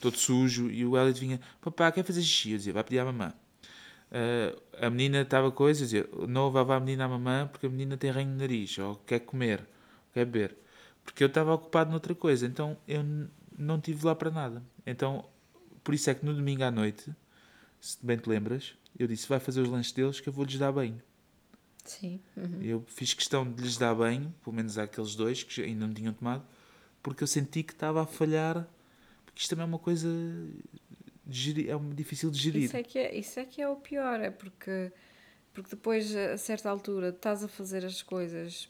todo 0.00 0.16
sujo, 0.16 0.70
e 0.70 0.86
o 0.86 0.96
Elliot 0.96 1.20
vinha, 1.20 1.40
papá, 1.60 1.92
quer 1.92 2.02
fazer 2.04 2.22
xixi? 2.22 2.52
Eu 2.52 2.56
dizia, 2.56 2.72
vai 2.72 2.82
pedir 2.82 3.00
à 3.00 3.04
mamã. 3.04 3.34
Ah, 4.10 4.86
a 4.86 4.90
menina 4.90 5.20
estava 5.20 5.50
coisa, 5.50 5.80
dizia, 5.80 6.08
não 6.26 6.50
vá 6.50 6.76
a 6.76 6.80
menina 6.80 7.04
à 7.04 7.08
mamã 7.08 7.46
porque 7.46 7.66
a 7.66 7.70
menina 7.70 7.96
tem 7.96 8.10
ranho 8.10 8.30
no 8.30 8.36
nariz, 8.36 8.78
ou 8.78 8.96
quer 9.06 9.20
comer, 9.20 9.66
quer 10.14 10.24
beber. 10.24 10.56
Porque 11.04 11.22
eu 11.22 11.28
estava 11.28 11.52
ocupado 11.52 11.90
noutra 11.90 12.14
coisa, 12.14 12.46
então 12.46 12.78
eu 12.86 13.04
não 13.58 13.78
tive 13.78 14.06
lá 14.06 14.14
para 14.14 14.30
nada. 14.30 14.62
Então, 14.86 15.26
por 15.84 15.94
isso 15.94 16.08
é 16.08 16.14
que 16.14 16.24
no 16.24 16.34
domingo 16.34 16.64
à 16.64 16.70
noite, 16.70 17.10
se 17.80 17.98
bem 18.04 18.16
te 18.16 18.28
lembras, 18.28 18.74
eu 18.98 19.06
disse, 19.06 19.28
vai 19.28 19.40
fazer 19.40 19.60
os 19.60 19.68
lanches 19.68 19.92
deles 19.92 20.20
que 20.20 20.28
eu 20.28 20.32
vou-lhes 20.32 20.58
dar 20.58 20.72
banho. 20.72 21.00
Sim. 21.84 22.20
uhum. 22.36 22.60
Eu 22.62 22.84
fiz 22.86 23.14
questão 23.14 23.50
de 23.50 23.62
lhes 23.62 23.76
dar 23.78 23.94
banho, 23.94 24.34
pelo 24.44 24.54
menos 24.54 24.76
àqueles 24.76 25.14
dois 25.14 25.42
que 25.42 25.62
ainda 25.62 25.86
não 25.86 25.94
tinham 25.94 26.12
tomado, 26.12 26.44
porque 27.02 27.22
eu 27.22 27.26
senti 27.26 27.62
que 27.62 27.72
estava 27.72 28.02
a 28.02 28.06
falhar, 28.06 28.68
porque 29.24 29.40
isto 29.40 29.50
também 29.50 29.62
é 29.62 29.66
uma 29.66 29.78
coisa 29.78 30.08
gerir, 31.30 31.70
é 31.70 31.76
um- 31.76 31.90
difícil 31.94 32.30
de 32.30 32.38
gerir. 32.38 32.64
Isso 32.64 32.76
é, 32.76 32.82
que 32.82 32.98
é, 32.98 33.14
isso 33.16 33.40
é 33.40 33.44
que 33.44 33.62
é 33.62 33.68
o 33.68 33.76
pior, 33.76 34.20
é 34.20 34.30
porque, 34.30 34.92
porque 35.54 35.70
depois, 35.70 36.14
a 36.14 36.36
certa 36.36 36.68
altura, 36.68 37.08
estás 37.10 37.42
a 37.42 37.48
fazer 37.48 37.84
as 37.84 38.02
coisas 38.02 38.68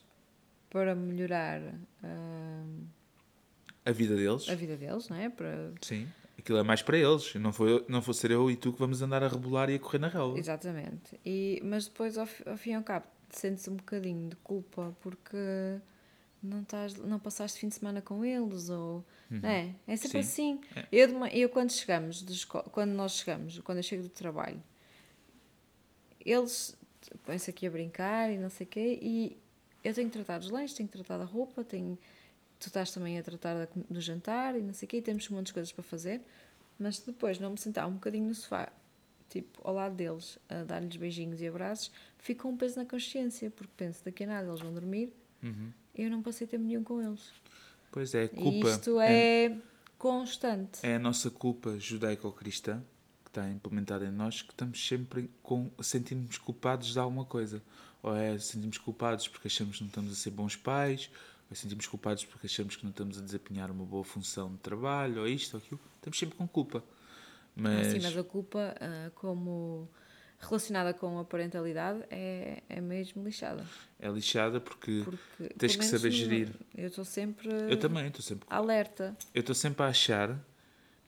para 0.70 0.94
melhorar 0.94 1.60
hum, 2.04 2.84
A 3.84 3.90
vida 3.90 4.14
deles, 4.14 4.48
a 4.48 4.54
vida 4.54 4.76
deles, 4.76 5.08
não 5.08 5.16
é? 5.16 5.28
Para, 5.28 5.72
sim. 5.80 6.06
Aquilo 6.38 6.58
é 6.58 6.62
mais 6.62 6.80
para 6.82 6.96
eles. 6.96 7.34
Não 7.34 7.52
foi, 7.52 7.84
não 7.88 8.00
vou 8.00 8.14
ser 8.14 8.30
eu 8.30 8.50
e 8.50 8.56
tu 8.56 8.72
que 8.72 8.78
vamos 8.78 9.02
andar 9.02 9.22
a 9.22 9.28
rebolar 9.28 9.68
e 9.70 9.74
a 9.74 9.78
correr 9.78 9.98
na 9.98 10.08
relva. 10.08 10.38
exatamente. 10.38 11.18
E, 11.26 11.60
mas 11.64 11.86
depois, 11.86 12.16
ao, 12.16 12.28
ao 12.46 12.56
fim 12.56 12.70
e 12.70 12.74
ao 12.74 12.82
cabo, 12.82 13.06
sentes 13.30 13.66
um 13.68 13.74
bocadinho 13.76 14.28
de 14.30 14.36
culpa 14.36 14.96
porque 15.00 15.36
não, 16.42 16.62
estás, 16.62 16.94
não 16.94 17.18
passaste 17.18 17.58
fim 17.58 17.68
de 17.68 17.74
semana 17.74 18.00
com 18.00 18.24
eles 18.24 18.70
ou... 18.70 19.04
Não 19.30 19.48
é? 19.48 19.74
É 19.86 19.96
sempre 19.96 20.18
Uhum. 20.18 20.22
Sim. 20.24 20.60
assim. 20.62 20.80
É. 20.80 20.86
Eu, 20.92 21.08
de 21.08 21.38
eu 21.38 21.48
quando 21.50 21.70
chegamos, 21.72 22.24
quando 22.72 22.90
nós 22.92 23.12
chegamos, 23.12 23.58
quando 23.58 23.78
eu 23.78 23.82
chego 23.82 24.04
do 24.04 24.08
trabalho, 24.08 24.62
eles 26.24 26.76
põem-se 27.24 27.50
aqui 27.50 27.66
a 27.66 27.70
brincar 27.70 28.30
e 28.32 28.38
não 28.38 28.48
sei 28.50 28.64
o 28.66 28.68
quê, 28.70 28.98
e 29.02 29.36
eu 29.82 29.92
tenho 29.94 30.08
que 30.08 30.14
tratar 30.16 30.38
dos 30.38 30.50
lanches, 30.50 30.74
tenho 30.76 30.88
que 30.88 30.96
tratar 30.96 31.18
da 31.18 31.24
roupa, 31.24 31.62
tenho, 31.64 31.98
tu 32.58 32.66
estás 32.68 32.90
também 32.92 33.18
a 33.18 33.22
tratar 33.22 33.68
do 33.88 34.00
jantar 34.00 34.56
e 34.56 34.62
não 34.62 34.72
sei 34.74 34.86
o 34.86 34.88
quê, 34.88 34.96
e 34.98 35.02
temos 35.02 35.30
um 35.30 35.34
monte 35.36 35.46
de 35.48 35.52
coisas 35.54 35.72
para 35.72 35.82
fazer, 35.84 36.20
mas 36.78 36.98
depois 37.00 37.38
não 37.38 37.50
me 37.50 37.58
sentar 37.58 37.86
um 37.88 37.92
bocadinho 37.94 38.26
no 38.28 38.34
sofá, 38.34 38.70
tipo, 39.28 39.60
ao 39.62 39.74
lado 39.74 39.94
deles, 39.94 40.38
a 40.48 40.64
dar-lhes 40.64 40.96
beijinhos 40.96 41.40
e 41.40 41.46
abraços, 41.48 41.90
fica 42.18 42.46
um 42.48 42.56
peso 42.56 42.78
na 42.78 42.84
consciência, 42.84 43.50
porque 43.50 43.72
penso, 43.76 44.04
daqui 44.04 44.24
a 44.24 44.26
nada 44.26 44.48
eles 44.48 44.60
vão 44.60 44.72
dormir, 44.72 45.12
Uhum. 45.42 45.70
eu 45.94 46.10
não 46.10 46.20
passei 46.22 46.46
tempo 46.46 46.64
nenhum 46.64 46.82
com 46.82 47.00
eles. 47.00 47.30
Pois 47.92 48.12
é, 48.14 48.24
E 48.24 48.28
culpa. 48.28 48.70
isto 48.70 49.00
é, 49.00 49.56
constante. 49.96 50.80
é 50.82 50.94
a 50.94 50.98
nossa 50.98 51.30
culpa 51.30 51.78
judaico-cristã 51.78 52.82
que 53.24 53.30
está 53.30 53.48
implementada 53.48 54.04
em 54.06 54.10
nós 54.10 54.40
que 54.42 54.50
estamos 54.52 54.86
sempre 54.86 55.30
com 55.42 55.70
sentimos 55.82 56.38
culpados 56.38 56.92
de 56.92 56.98
alguma 56.98 57.24
coisa 57.24 57.62
ou 58.02 58.14
é 58.16 58.38
sentimos 58.38 58.78
culpados 58.78 59.28
porque 59.28 59.48
achamos 59.48 59.76
que 59.76 59.82
não 59.82 59.88
estamos 59.88 60.12
a 60.12 60.14
ser 60.14 60.30
bons 60.30 60.56
pais 60.56 61.10
ou 61.50 61.56
sentimos 61.56 61.86
culpados 61.86 62.24
porque 62.24 62.46
achamos 62.46 62.76
que 62.76 62.84
não 62.84 62.90
estamos 62.90 63.18
a 63.18 63.22
desempenhar 63.22 63.70
uma 63.70 63.84
boa 63.84 64.04
função 64.04 64.52
de 64.52 64.58
trabalho 64.58 65.20
ou 65.20 65.28
isto 65.28 65.54
ou 65.54 65.62
aquilo 65.62 65.80
estamos 65.98 66.18
sempre 66.18 66.36
com 66.36 66.46
culpa 66.46 66.82
mas, 67.58 67.88
sim, 67.88 67.98
mas 68.00 68.16
a 68.16 68.22
culpa, 68.22 68.72
ah, 68.80 69.10
como 69.16 69.90
relacionada 70.38 70.94
com 70.94 71.18
a 71.18 71.24
parentalidade, 71.24 72.04
é, 72.08 72.62
é 72.68 72.80
mesmo 72.80 73.24
lixada. 73.24 73.66
é 73.98 74.08
lixada 74.08 74.60
porque, 74.60 75.02
Porque, 75.04 75.54
tens 75.54 75.74
que 75.74 75.84
saber 75.84 76.12
gerir. 76.12 76.52
Eu 76.76 76.86
estou 76.86 77.04
sempre 77.04 77.48
eu 77.68 77.76
também 77.76 78.06
estou 78.06 78.22
sempre 78.22 78.46
alerta. 78.48 79.16
eu 79.34 79.40
estou 79.40 79.54
sempre 79.56 79.82
a 79.82 79.88
achar 79.88 80.38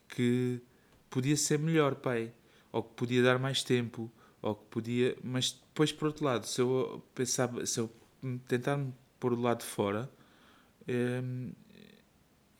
que 0.09 0.61
podia 1.09 1.37
ser 1.37 1.61
melhor, 1.61 1.95
pai, 1.95 2.33
ou 2.73 2.83
que 2.83 2.93
podia 2.95 3.23
dar 3.23 3.39
mais 3.39 3.63
tempo, 3.63 4.11
ou 4.43 4.57
que 4.57 4.65
podia, 4.69 5.17
mas 5.23 5.53
depois 5.53 5.93
por 5.93 6.09
outro 6.09 6.25
lado, 6.25 6.49
se 6.49 6.61
eu 6.61 7.01
pensava, 7.15 7.65
se 7.65 7.79
eu 7.79 7.89
tentar 8.49 8.77
me 8.77 8.93
pôr 9.21 9.37
do 9.37 9.43
lado 9.43 9.61
de 9.61 9.67
fora, 9.67 10.11
hum, 10.89 11.53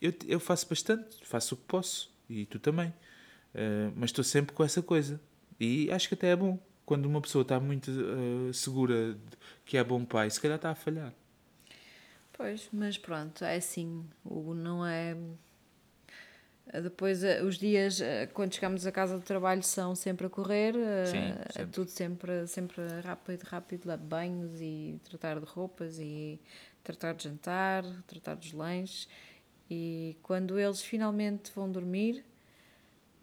eu, 0.01 0.13
eu 0.27 0.39
faço 0.39 0.67
bastante, 0.67 1.17
faço 1.25 1.55
o 1.55 1.57
que 1.57 1.63
posso, 1.65 2.11
e 2.29 2.45
tu 2.45 2.59
também, 2.59 2.93
Uh, 3.53 3.91
mas 3.97 4.11
estou 4.11 4.23
sempre 4.23 4.55
com 4.55 4.63
essa 4.63 4.81
coisa, 4.81 5.19
e 5.59 5.91
acho 5.91 6.07
que 6.07 6.13
até 6.13 6.29
é 6.29 6.35
bom. 6.37 6.57
Quando 6.85 7.05
uma 7.05 7.19
pessoa 7.21 7.41
está 7.41 7.59
muito 7.59 7.91
uh, 7.91 8.53
segura 8.53 9.13
de 9.13 9.37
que 9.65 9.75
é 9.75 9.83
bom 9.83 10.05
pai, 10.05 10.29
se 10.29 10.39
calhar 10.39 10.55
está 10.55 10.69
a 10.71 10.75
falhar. 10.75 11.13
Pois, 12.31 12.69
mas 12.71 12.97
pronto, 12.97 13.43
é 13.43 13.57
assim. 13.57 14.05
O 14.23 14.53
não 14.53 14.85
é. 14.85 15.17
Depois, 16.81 17.23
eh, 17.23 17.43
os 17.43 17.57
dias, 17.57 17.99
eh, 17.99 18.27
quando 18.27 18.53
chegamos 18.53 18.87
a 18.87 18.91
casa 18.91 19.17
do 19.17 19.23
trabalho, 19.23 19.61
são 19.61 19.93
sempre 19.95 20.27
a 20.27 20.29
correr. 20.29 20.73
eh, 20.75 21.05
Sim, 21.05 21.17
É 21.49 21.51
sempre. 21.51 21.71
tudo 21.73 21.89
sempre, 21.89 22.47
sempre 22.47 22.81
rápido, 23.03 23.43
rápido. 23.43 23.97
Banhos 23.97 24.61
e 24.61 24.97
tratar 25.03 25.39
de 25.39 25.45
roupas 25.45 25.99
e 25.99 26.39
tratar 26.83 27.13
de 27.13 27.23
jantar, 27.25 27.83
tratar 28.07 28.35
dos 28.35 28.51
lanches. 28.53 29.07
E 29.69 30.17
quando 30.21 30.59
eles 30.59 30.81
finalmente 30.81 31.51
vão 31.55 31.71
dormir, 31.71 32.23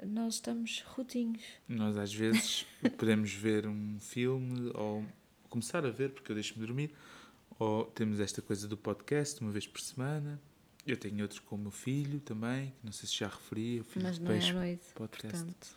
nós 0.02 0.34
estamos 0.34 0.82
rotinhos. 0.86 1.42
Nós 1.68 1.96
às 1.98 2.12
vezes 2.14 2.64
podemos 2.96 3.32
ver 3.32 3.66
um 3.66 3.98
filme 4.00 4.70
ou 4.74 5.04
começar 5.50 5.84
a 5.84 5.90
ver, 5.90 6.10
porque 6.10 6.30
eu 6.32 6.34
deixo-me 6.34 6.64
dormir, 6.66 6.92
ou 7.58 7.84
temos 7.86 8.20
esta 8.20 8.40
coisa 8.40 8.66
do 8.68 8.76
podcast 8.76 9.40
uma 9.40 9.50
vez 9.50 9.66
por 9.66 9.80
semana. 9.80 10.40
Eu 10.86 10.96
tenho 10.96 11.20
outro 11.22 11.42
com 11.42 11.56
o 11.56 11.58
meu 11.58 11.70
filho 11.70 12.18
também, 12.20 12.70
que 12.78 12.84
não 12.86 12.92
sei 12.92 13.06
se 13.08 13.16
já 13.16 13.28
referi, 13.28 13.80
o 13.80 13.84
filho 13.84 14.04
Mas 14.06 14.16
de 14.18 14.22
não 14.24 14.30
é 14.30 14.34
peixe 14.34 14.50
à 14.50 14.54
noite. 14.54 14.84
podcast. 14.94 15.74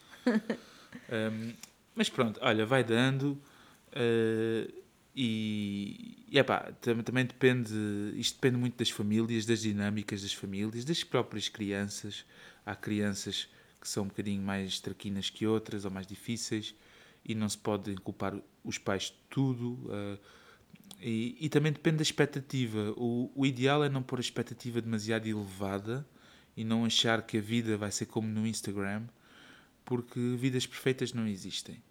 Um, 1.09 1.53
mas 1.95 2.09
pronto, 2.09 2.39
olha, 2.41 2.65
vai 2.65 2.83
dando. 2.83 3.37
uh, 3.93 4.80
e, 5.15 6.25
e 6.29 6.37
epá, 6.39 6.71
tam- 6.81 7.03
também 7.03 7.25
depende, 7.25 7.73
isto 8.15 8.35
depende 8.35 8.57
muito 8.57 8.77
das 8.77 8.89
famílias, 8.89 9.45
das 9.45 9.61
dinâmicas 9.61 10.21
das 10.21 10.33
famílias, 10.33 10.85
das 10.85 11.03
próprias 11.03 11.49
crianças. 11.49 12.25
Há 12.65 12.75
crianças 12.75 13.49
que 13.79 13.87
são 13.87 14.03
um 14.03 14.07
bocadinho 14.07 14.41
mais 14.41 14.79
traquinas 14.79 15.29
que 15.29 15.45
outras, 15.47 15.85
ou 15.85 15.91
mais 15.91 16.07
difíceis, 16.07 16.75
e 17.25 17.35
não 17.35 17.49
se 17.49 17.57
pode 17.57 17.95
culpar 17.95 18.35
os 18.63 18.77
pais 18.77 19.03
de 19.05 19.15
tudo. 19.29 19.73
uh, 19.89 20.19
e, 21.01 21.35
e 21.39 21.49
também 21.49 21.71
depende 21.71 21.97
da 21.97 22.03
expectativa. 22.03 22.93
O, 22.95 23.31
o 23.35 23.45
ideal 23.45 23.83
é 23.83 23.89
não 23.89 24.03
pôr 24.03 24.19
a 24.19 24.21
expectativa 24.21 24.81
demasiado 24.81 25.27
elevada 25.27 26.07
e 26.55 26.63
não 26.63 26.85
achar 26.85 27.21
que 27.25 27.37
a 27.37 27.41
vida 27.41 27.75
vai 27.77 27.91
ser 27.91 28.05
como 28.05 28.27
no 28.27 28.45
Instagram, 28.45 29.03
porque 29.83 30.19
vidas 30.37 30.65
perfeitas 30.67 31.13
não 31.13 31.27
existem. 31.27 31.81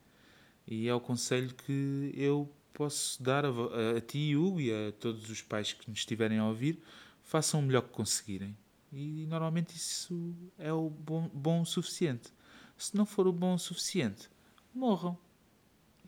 E 0.67 0.87
é 0.89 0.95
o 0.95 1.01
conselho 1.01 1.53
que 1.55 2.13
eu 2.15 2.49
posso 2.73 3.23
dar 3.23 3.45
a, 3.45 3.49
a, 3.49 3.99
a 3.99 4.01
ti, 4.01 4.35
Hugo, 4.37 4.61
e 4.61 4.73
a 4.73 4.93
todos 4.93 5.29
os 5.29 5.43
pais 5.43 5.73
que 5.73 5.89
nos 5.89 6.01
estiverem 6.01 6.39
a 6.39 6.47
ouvir, 6.47 6.83
façam 7.23 7.61
o 7.61 7.63
melhor 7.63 7.83
que 7.83 7.91
conseguirem. 7.91 8.57
E 8.93 9.27
normalmente 9.29 9.77
isso 9.77 10.35
é 10.59 10.73
o 10.73 10.91
bom, 10.91 11.31
bom 11.33 11.63
o 11.63 11.67
suficiente. 11.67 12.33
Se 12.77 12.97
não 12.97 13.07
for 13.07 13.27
o 13.27 13.33
bom 13.33 13.55
o 13.55 13.59
suficiente, 13.59 14.29
morram. 14.75 15.17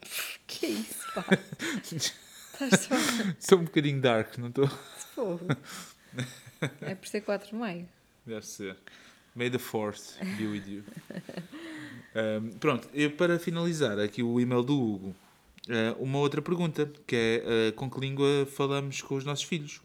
que 0.47 0.67
é 0.67 0.71
isso, 0.71 1.07
pá? 1.15 1.25
Estás 1.83 2.81
só 2.81 2.95
Sou 3.39 3.59
um 3.59 3.65
bocadinho 3.65 4.01
dark, 4.01 4.37
não 4.39 4.49
estou? 4.49 4.69
É 6.81 6.95
por 6.95 7.07
ser 7.07 7.21
4 7.21 7.51
de 7.51 7.55
maio. 7.55 7.89
Deve 8.27 8.47
ser. 8.47 8.77
May 9.35 9.51
the 9.51 9.59
fourth 9.59 10.19
be 10.37 10.47
with 10.47 10.67
you. 10.67 10.85
Um, 12.15 12.51
pronto, 12.59 12.91
e 12.93 13.09
para 13.09 13.39
finalizar 13.39 13.99
aqui 13.99 14.23
o 14.23 14.39
e-mail 14.39 14.63
do 14.63 14.79
Hugo, 14.79 15.17
uh, 15.69 16.03
uma 16.03 16.19
outra 16.19 16.41
pergunta, 16.43 16.91
que 17.07 17.17
é 17.17 17.71
uh, 17.71 17.73
com 17.75 17.91
que 17.91 18.01
língua 18.01 18.47
falamos 18.47 19.01
com 19.03 19.15
os 19.15 19.25
nossos 19.25 19.45
filhos? 19.45 19.81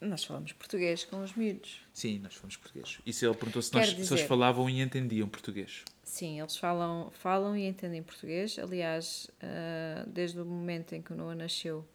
Nós 0.00 0.24
falamos 0.24 0.52
português 0.52 1.04
com 1.04 1.22
os 1.22 1.34
miúdos. 1.34 1.80
Sim, 1.92 2.18
nós 2.18 2.34
falamos 2.34 2.56
português. 2.56 3.00
E 3.06 3.12
se 3.12 3.24
ele 3.24 3.34
perguntou 3.34 3.62
se, 3.62 3.74
eles 3.76 3.96
dizer- 3.96 4.26
falavam 4.26 4.68
e 4.68 4.80
entendiam 4.82 5.28
português? 5.28 5.82
Sim, 6.02 6.38
eles 6.40 6.56
falam, 6.56 7.10
falam 7.12 7.56
e 7.56 7.66
entendem 7.66 8.02
português. 8.02 8.58
Aliás, 8.58 9.30
ah, 9.40 10.04
desde 10.06 10.38
o 10.38 10.44
momento 10.44 10.94
em 10.94 11.00
que 11.00 11.12
o 11.12 11.16
Noah 11.16 11.34
nasceu, 11.34 11.86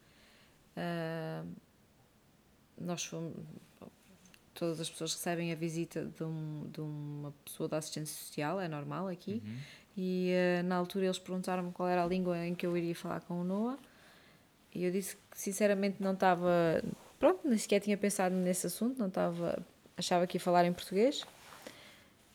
Uh, 0.79 1.47
nós 2.79 3.03
fomos. 3.03 3.33
Todas 4.53 4.79
as 4.81 4.89
pessoas 4.89 5.13
recebem 5.13 5.51
a 5.53 5.55
visita 5.55 6.05
de, 6.05 6.23
um, 6.23 6.69
de 6.71 6.81
uma 6.81 7.33
pessoa 7.45 7.69
da 7.69 7.77
assistência 7.77 8.13
social, 8.13 8.59
é 8.59 8.67
normal 8.67 9.07
aqui. 9.07 9.41
Uhum. 9.45 9.57
E 10.01 10.31
uh, 10.31 10.63
na 10.63 10.77
altura 10.77 11.07
eles 11.07 11.19
perguntaram-me 11.19 11.73
qual 11.73 11.89
era 11.89 12.05
a 12.05 12.07
língua 12.07 12.37
em 12.45 12.55
que 12.55 12.65
eu 12.65 12.77
iria 12.77 12.95
falar 12.95 13.19
com 13.19 13.41
o 13.41 13.43
Noah. 13.43 13.77
E 14.73 14.85
eu 14.85 14.91
disse 14.91 15.17
que 15.29 15.37
sinceramente 15.37 15.97
não 15.99 16.13
estava. 16.13 16.81
Pronto, 17.19 17.41
nem 17.43 17.57
sequer 17.57 17.81
tinha 17.81 17.97
pensado 17.97 18.33
nesse 18.33 18.65
assunto, 18.65 18.97
não 18.97 19.07
estava. 19.07 19.61
Achava 19.97 20.25
que 20.25 20.37
ia 20.37 20.41
falar 20.41 20.63
em 20.63 20.71
português. 20.71 21.25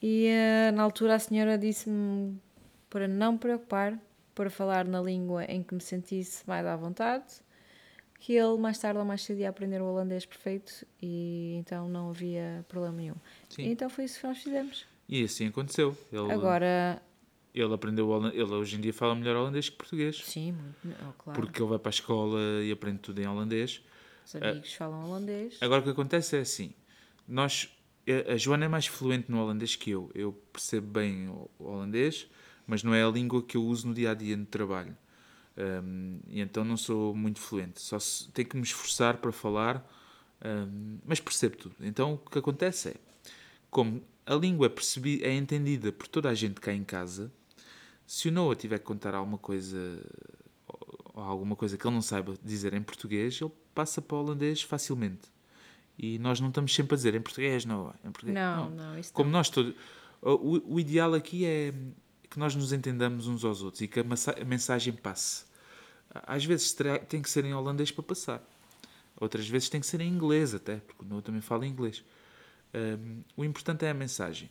E 0.02 0.28
uh, 0.28 0.76
na 0.76 0.82
altura 0.82 1.14
a 1.14 1.18
senhora 1.18 1.56
disse-me 1.56 2.38
para 2.90 3.08
não 3.08 3.32
me 3.32 3.38
preocupar, 3.38 3.98
para 4.34 4.50
falar 4.50 4.84
na 4.84 5.00
língua 5.00 5.44
em 5.46 5.62
que 5.62 5.74
me 5.74 5.80
sentisse 5.80 6.46
mais 6.46 6.66
à 6.66 6.76
vontade, 6.76 7.24
que 8.20 8.34
ele 8.34 8.58
mais 8.58 8.78
tarde 8.78 8.98
ou 8.98 9.06
mais 9.06 9.22
cedo 9.22 9.38
ia 9.38 9.48
aprender 9.48 9.80
o 9.80 9.86
holandês 9.86 10.26
perfeito 10.26 10.86
e 11.00 11.54
então 11.60 11.88
não 11.88 12.10
havia 12.10 12.62
problema 12.68 12.98
nenhum. 12.98 13.16
Sim. 13.48 13.62
E 13.62 13.68
então 13.68 13.88
foi 13.88 14.04
isso 14.04 14.20
que 14.20 14.26
nós 14.26 14.36
fizemos. 14.36 14.86
E 15.08 15.24
assim 15.24 15.46
aconteceu. 15.46 15.96
Ele, 16.12 16.30
Agora, 16.30 17.00
ele 17.54 17.72
aprendeu 17.72 18.08
holandês. 18.08 18.42
Ele 18.42 18.52
hoje 18.52 18.76
em 18.76 18.80
dia 18.80 18.92
fala 18.92 19.14
melhor 19.14 19.36
holandês 19.36 19.68
que 19.68 19.76
português. 19.76 20.22
sim, 20.24 20.56
oh, 20.84 21.12
claro. 21.12 21.40
Porque 21.40 21.62
ele 21.62 21.68
vai 21.68 21.78
para 21.78 21.88
a 21.88 21.90
escola 21.90 22.40
e 22.62 22.72
aprende 22.72 22.98
tudo 22.98 23.20
em 23.20 23.26
holandês. 23.26 23.80
Os 24.26 24.34
amigos 24.36 24.72
falam 24.74 25.04
holandês. 25.04 25.58
Agora 25.60 25.80
o 25.80 25.84
que 25.84 25.90
acontece 25.90 26.36
é 26.36 26.40
assim: 26.40 26.74
nós, 27.28 27.68
a 28.28 28.32
a 28.32 28.36
Joana 28.36 28.64
é 28.64 28.68
mais 28.68 28.86
fluente 28.86 29.30
no 29.30 29.40
holandês 29.40 29.76
que 29.76 29.90
eu. 29.90 30.10
Eu 30.14 30.32
percebo 30.52 30.88
bem 30.88 31.28
o 31.28 31.50
o 31.58 31.66
holandês, 31.66 32.26
mas 32.66 32.82
não 32.82 32.94
é 32.94 33.04
a 33.04 33.08
língua 33.08 33.42
que 33.42 33.56
eu 33.56 33.64
uso 33.64 33.88
no 33.88 33.94
dia 33.94 34.10
a 34.10 34.14
dia 34.14 34.36
no 34.36 34.46
trabalho. 34.46 34.96
Um, 35.56 36.18
e 36.28 36.40
então 36.40 36.64
não 36.64 36.76
sou 36.76 37.14
muito 37.14 37.38
fluente. 37.38 37.80
Só 37.80 37.98
se, 37.98 38.28
tenho 38.32 38.48
que 38.48 38.56
me 38.56 38.62
esforçar 38.62 39.18
para 39.18 39.30
falar, 39.30 39.88
um, 40.44 40.98
mas 41.04 41.20
percebo 41.20 41.56
tudo. 41.56 41.76
Então 41.80 42.14
o 42.14 42.30
que 42.30 42.38
acontece 42.38 42.90
é: 42.90 42.94
como 43.70 44.02
a 44.26 44.34
língua 44.34 44.66
é, 44.66 44.70
percebi, 44.70 45.22
é 45.22 45.32
entendida 45.32 45.92
por 45.92 46.08
toda 46.08 46.28
a 46.28 46.34
gente 46.34 46.60
cá 46.60 46.72
em 46.72 46.84
casa, 46.84 47.32
se 48.06 48.28
o 48.28 48.32
Noah 48.32 48.54
tiver 48.56 48.78
que 48.78 48.84
contar 48.84 49.14
alguma 49.14 49.38
coisa 49.38 49.78
ou 51.14 51.22
alguma 51.22 51.54
coisa 51.56 51.76
que 51.78 51.86
ele 51.86 51.94
não 51.94 52.02
saiba 52.02 52.34
dizer 52.42 52.74
em 52.74 52.82
português, 52.82 53.40
ele 53.40 53.50
passa 53.74 54.02
para 54.02 54.16
o 54.16 54.20
holandês 54.20 54.62
facilmente. 54.62 55.32
E 55.96 56.18
nós 56.18 56.40
não 56.40 56.48
estamos 56.48 56.74
sempre 56.74 56.94
a 56.94 56.96
dizer 56.96 57.14
em 57.14 57.20
português, 57.20 57.64
não. 57.64 57.94
Em 58.04 58.10
português, 58.10 58.34
Não, 58.34 58.68
não, 58.70 58.98
isso 58.98 59.12
Como 59.12 59.30
nós 59.30 59.48
todos. 59.48 59.74
O, 60.20 60.74
o 60.74 60.80
ideal 60.80 61.14
aqui 61.14 61.44
é 61.44 61.72
que 62.28 62.38
nós 62.38 62.54
nos 62.56 62.72
entendamos 62.72 63.28
uns 63.28 63.44
aos 63.44 63.62
outros 63.62 63.80
e 63.80 63.86
que 63.86 64.00
a, 64.00 64.02
a 64.02 64.44
mensagem 64.44 64.92
passe. 64.92 65.44
Às 66.10 66.44
vezes 66.44 66.72
terá- 66.72 66.98
tem 66.98 67.22
que 67.22 67.30
ser 67.30 67.44
em 67.44 67.54
holandês 67.54 67.92
para 67.92 68.02
passar. 68.02 68.42
Outras 69.20 69.46
vezes 69.48 69.68
tem 69.68 69.80
que 69.80 69.86
ser 69.86 70.00
em 70.00 70.08
inglês 70.08 70.52
até, 70.52 70.76
porque 70.78 71.04
o 71.04 71.08
Noah 71.08 71.22
também 71.22 71.40
fala 71.40 71.64
inglês. 71.64 72.02
Um, 72.74 73.22
o 73.36 73.44
importante 73.44 73.84
é 73.84 73.90
a 73.90 73.94
mensagem. 73.94 74.50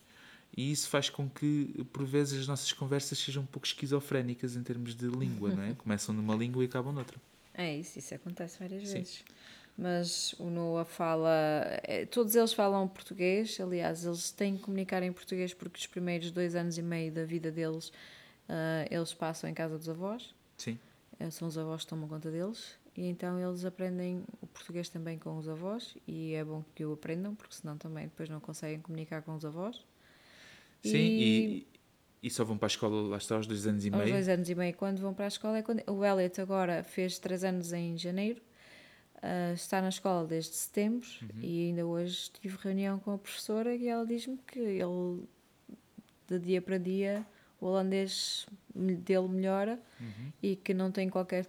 E 0.55 0.71
isso 0.71 0.89
faz 0.89 1.09
com 1.09 1.29
que, 1.29 1.85
por 1.91 2.05
vezes, 2.05 2.41
as 2.41 2.47
nossas 2.47 2.71
conversas 2.71 3.17
sejam 3.17 3.43
um 3.43 3.45
pouco 3.45 3.65
esquizofrénicas 3.65 4.55
em 4.55 4.63
termos 4.63 4.95
de 4.95 5.07
língua, 5.07 5.51
não 5.51 5.63
é? 5.63 5.73
Começam 5.77 6.13
numa 6.13 6.35
língua 6.35 6.63
e 6.63 6.67
acabam 6.67 6.93
noutra. 6.93 7.17
É 7.53 7.75
isso, 7.75 7.97
isso 7.99 8.13
acontece 8.13 8.59
várias 8.59 8.87
Sim. 8.87 8.99
vezes. 8.99 9.23
Mas 9.75 10.33
o 10.37 10.51
Noah 10.51 10.85
fala. 10.85 11.31
é, 11.83 12.05
todos 12.05 12.35
eles 12.35 12.53
falam 12.53 12.87
português, 12.87 13.59
aliás, 13.59 14.05
eles 14.05 14.29
têm 14.29 14.55
que 14.55 14.63
comunicar 14.63 15.01
em 15.01 15.11
português 15.11 15.53
porque 15.53 15.79
os 15.79 15.87
primeiros 15.87 16.29
dois 16.29 16.55
anos 16.55 16.77
e 16.77 16.81
meio 16.83 17.11
da 17.11 17.25
vida 17.25 17.51
deles 17.51 17.91
ah, 18.47 18.85
eles 18.89 19.13
passam 19.13 19.49
em 19.49 19.53
casa 19.53 19.77
dos 19.77 19.89
avós, 19.89 20.33
Sim. 20.57 20.77
eh, 21.19 21.29
são 21.29 21.47
os 21.47 21.57
avós 21.57 21.83
que 21.83 21.87
tomam 21.87 22.07
conta 22.07 22.29
deles, 22.29 22.77
e 22.95 23.07
então 23.07 23.39
eles 23.39 23.65
aprendem 23.65 24.23
o 24.41 24.47
português 24.47 24.89
também 24.89 25.17
com 25.17 25.37
os 25.37 25.47
avós, 25.47 25.95
e 26.07 26.33
é 26.33 26.43
bom 26.43 26.63
que 26.75 26.85
o 26.85 26.93
aprendam, 26.93 27.33
porque 27.35 27.55
senão 27.55 27.77
também 27.77 28.05
depois 28.05 28.29
não 28.29 28.39
conseguem 28.39 28.79
comunicar 28.79 29.21
com 29.21 29.35
os 29.35 29.45
avós. 29.45 29.83
Sim, 30.83 30.97
e, 30.97 31.67
e 32.21 32.29
só 32.29 32.43
vão 32.43 32.57
para 32.57 32.65
a 32.65 32.67
escola, 32.67 33.01
lá 33.09 33.17
está, 33.17 33.35
aos 33.35 33.47
dois 33.47 33.65
anos 33.67 33.85
e 33.85 33.89
aos 33.89 33.97
meio. 33.97 34.11
dois 34.13 34.27
anos 34.29 34.49
e 34.49 34.55
meio, 34.55 34.73
quando 34.75 34.99
vão 34.99 35.13
para 35.13 35.25
a 35.25 35.27
escola, 35.27 35.57
é 35.57 35.61
quando 35.61 35.81
o 35.89 36.03
Elliot 36.05 36.39
agora 36.41 36.83
fez 36.83 37.17
três 37.19 37.43
anos 37.43 37.71
em 37.73 37.97
janeiro, 37.97 38.41
ah, 39.21 39.53
está 39.53 39.81
na 39.81 39.89
escola 39.89 40.25
desde 40.27 40.53
setembro 40.55 41.07
Uhum. 41.21 41.41
e 41.41 41.67
ainda 41.69 41.85
hoje 41.85 42.29
tive 42.41 42.57
reunião 42.61 42.99
com 42.99 43.11
a 43.11 43.17
professora 43.17 43.73
e 43.75 43.87
ela 43.87 44.05
diz-me 44.05 44.37
que 44.47 44.59
ele, 44.59 45.23
de 46.27 46.39
dia 46.39 46.61
para 46.61 46.77
dia, 46.77 47.25
o 47.61 47.65
holandês 47.67 48.45
dele 48.75 49.27
melhora 49.29 49.79
Uhum. 50.01 50.31
e 50.41 50.55
que 50.57 50.73
não 50.73 50.91
tem 50.91 51.07
qualquer 51.09 51.45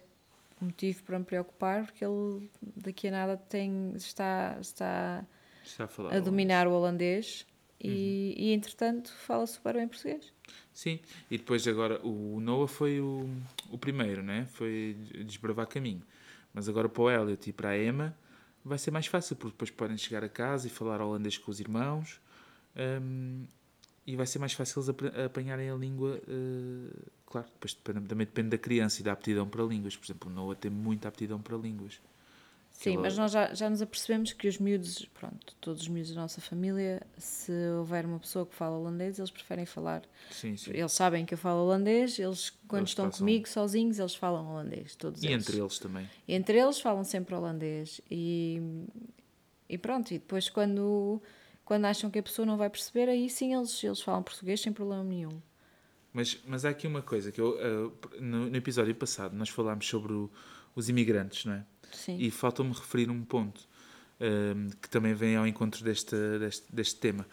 motivo 0.61 1.03
para 1.03 1.19
me 1.19 1.25
preocupar 1.25 1.85
porque 1.85 2.05
ele 2.05 2.49
daqui 2.77 3.09
a 3.09 3.11
nada 3.11 3.35
tem, 3.37 3.91
está, 3.95 4.57
está 4.61 5.25
Está 5.65 5.83
a 6.09 6.15
a 6.15 6.19
dominar 6.21 6.67
o 6.67 6.71
holandês 6.71 7.45
Uhum. 7.83 7.91
e, 7.91 8.35
e 8.37 8.53
entretanto 8.53 9.11
fala 9.13 9.45
super 9.45 9.73
bem 9.75 9.87
português. 9.87 10.31
Sim, 10.73 10.99
e 11.29 11.37
depois 11.37 11.67
agora 11.67 11.99
o 12.05 12.39
Noah 12.41 12.67
foi 12.67 12.99
o, 12.99 13.29
o 13.69 13.77
primeiro, 13.77 14.21
né? 14.23 14.45
Foi 14.51 14.95
desbravar 15.25 15.67
caminho. 15.67 16.01
Mas 16.53 16.67
agora 16.69 16.87
para 16.89 17.01
o 17.03 17.09
Elliot 17.09 17.49
e 17.49 17.53
para 17.53 17.69
a 17.69 17.77
Emma 17.81 18.15
vai 18.63 18.77
ser 18.77 18.91
mais 18.91 19.07
fácil, 19.07 19.35
porque 19.35 19.51
depois 19.53 19.69
podem 19.71 19.97
chegar 19.97 20.23
a 20.23 20.29
casa 20.29 20.67
e 20.67 20.69
falar 20.69 21.01
holandês 21.01 21.37
com 21.37 21.51
os 21.51 21.59
irmãos 21.59 22.19
hum, 23.01 23.45
e 24.07 24.15
vai 24.15 24.25
ser 24.25 24.39
mais 24.39 24.53
fácil 24.53 24.81
eles 24.81 24.95
apanharem 25.25 25.69
a 25.69 25.75
língua. 25.75 26.19
eh, 26.27 26.95
claro, 27.25 27.47
depois 27.53 27.73
depende- 27.73 28.07
também 28.07 28.25
depende 28.25 28.49
da 28.49 28.57
criança 28.57 29.01
e 29.01 29.03
da 29.03 29.11
aptidão 29.11 29.47
para 29.47 29.63
línguas. 29.63 29.95
Por 29.95 30.05
exemplo, 30.05 30.29
o 30.31 30.33
Noah 30.33 30.55
tem 30.55 30.69
muita 30.71 31.07
aptidão 31.07 31.41
para 31.41 31.57
línguas. 31.57 31.99
Sim, 32.77 32.97
mas 32.97 33.17
nós 33.17 33.31
já, 33.31 33.53
já 33.53 33.69
nos 33.69 33.81
apercebemos 33.81 34.33
que 34.33 34.47
os 34.47 34.57
miúdos, 34.59 35.05
pronto, 35.13 35.55
todos 35.61 35.81
os 35.83 35.87
miúdos 35.87 36.13
da 36.13 36.21
nossa 36.21 36.41
família, 36.41 37.01
se 37.17 37.51
houver 37.79 38.05
uma 38.05 38.19
pessoa 38.19 38.45
que 38.45 38.53
fala 38.53 38.77
holandês, 38.77 39.17
eles 39.17 39.31
preferem 39.31 39.65
falar. 39.65 40.03
Sim, 40.29 40.55
sim. 40.57 40.71
Eles 40.71 40.91
sabem 40.91 41.25
que 41.25 41.33
eu 41.33 41.37
falo 41.37 41.61
holandês, 41.63 42.19
eles, 42.19 42.51
quando 42.67 42.81
Eles 42.81 42.89
estão 42.91 43.05
passam- 43.05 43.19
comigo 43.25 43.47
sozinhos, 43.47 43.97
eles 43.97 44.13
falam 44.13 44.45
holandês, 44.51 44.93
todos 44.95 45.23
E 45.23 45.27
eles. 45.27 45.47
entre 45.47 45.57
eles 45.59 45.79
também. 45.79 46.07
E 46.27 46.33
entre 46.35 46.59
eles 46.59 46.79
falam 46.79 47.03
sempre 47.05 47.33
holandês. 47.33 48.01
E, 48.11 48.61
e 49.69 49.77
pronto, 49.77 50.11
e 50.13 50.19
depois 50.19 50.49
quando, 50.49 51.21
quando 51.63 51.85
acham 51.85 52.11
que 52.11 52.19
a 52.19 52.23
pessoa 52.23 52.45
não 52.45 52.57
vai 52.57 52.69
perceber, 52.69 53.09
aí 53.09 53.29
sim 53.29 53.55
eles, 53.55 53.81
eles 53.83 54.01
falam 54.01 54.21
português 54.21 54.59
sem 54.61 54.71
problema 54.73 55.03
nenhum. 55.03 55.41
Mas, 56.13 56.39
mas 56.45 56.63
há 56.65 56.69
aqui 56.69 56.87
uma 56.87 57.01
coisa 57.01 57.31
que 57.31 57.41
eu, 57.41 57.57
eh, 57.59 58.19
no, 58.21 58.49
no 58.49 58.55
episódio 58.55 58.93
passado 58.95 59.35
nós 59.35 59.49
falámos 59.49 59.87
sobre 59.87 60.13
o- 60.13 60.29
os 60.73 60.87
imigrantes, 60.89 61.45
não 61.45 61.53
é? 61.53 61.65
Sim. 61.95 62.17
E 62.19 62.29
falta-me 62.31 62.71
referir 62.71 63.09
um 63.09 63.23
ponto 63.23 63.61
ehm, 64.19 64.69
que 64.81 64.89
também 64.89 65.13
vem 65.13 65.35
ao 65.35 65.47
encontro 65.47 65.83
deste, 65.83 66.15
deste, 66.39 66.73
deste 66.73 66.95
tema, 66.99 67.25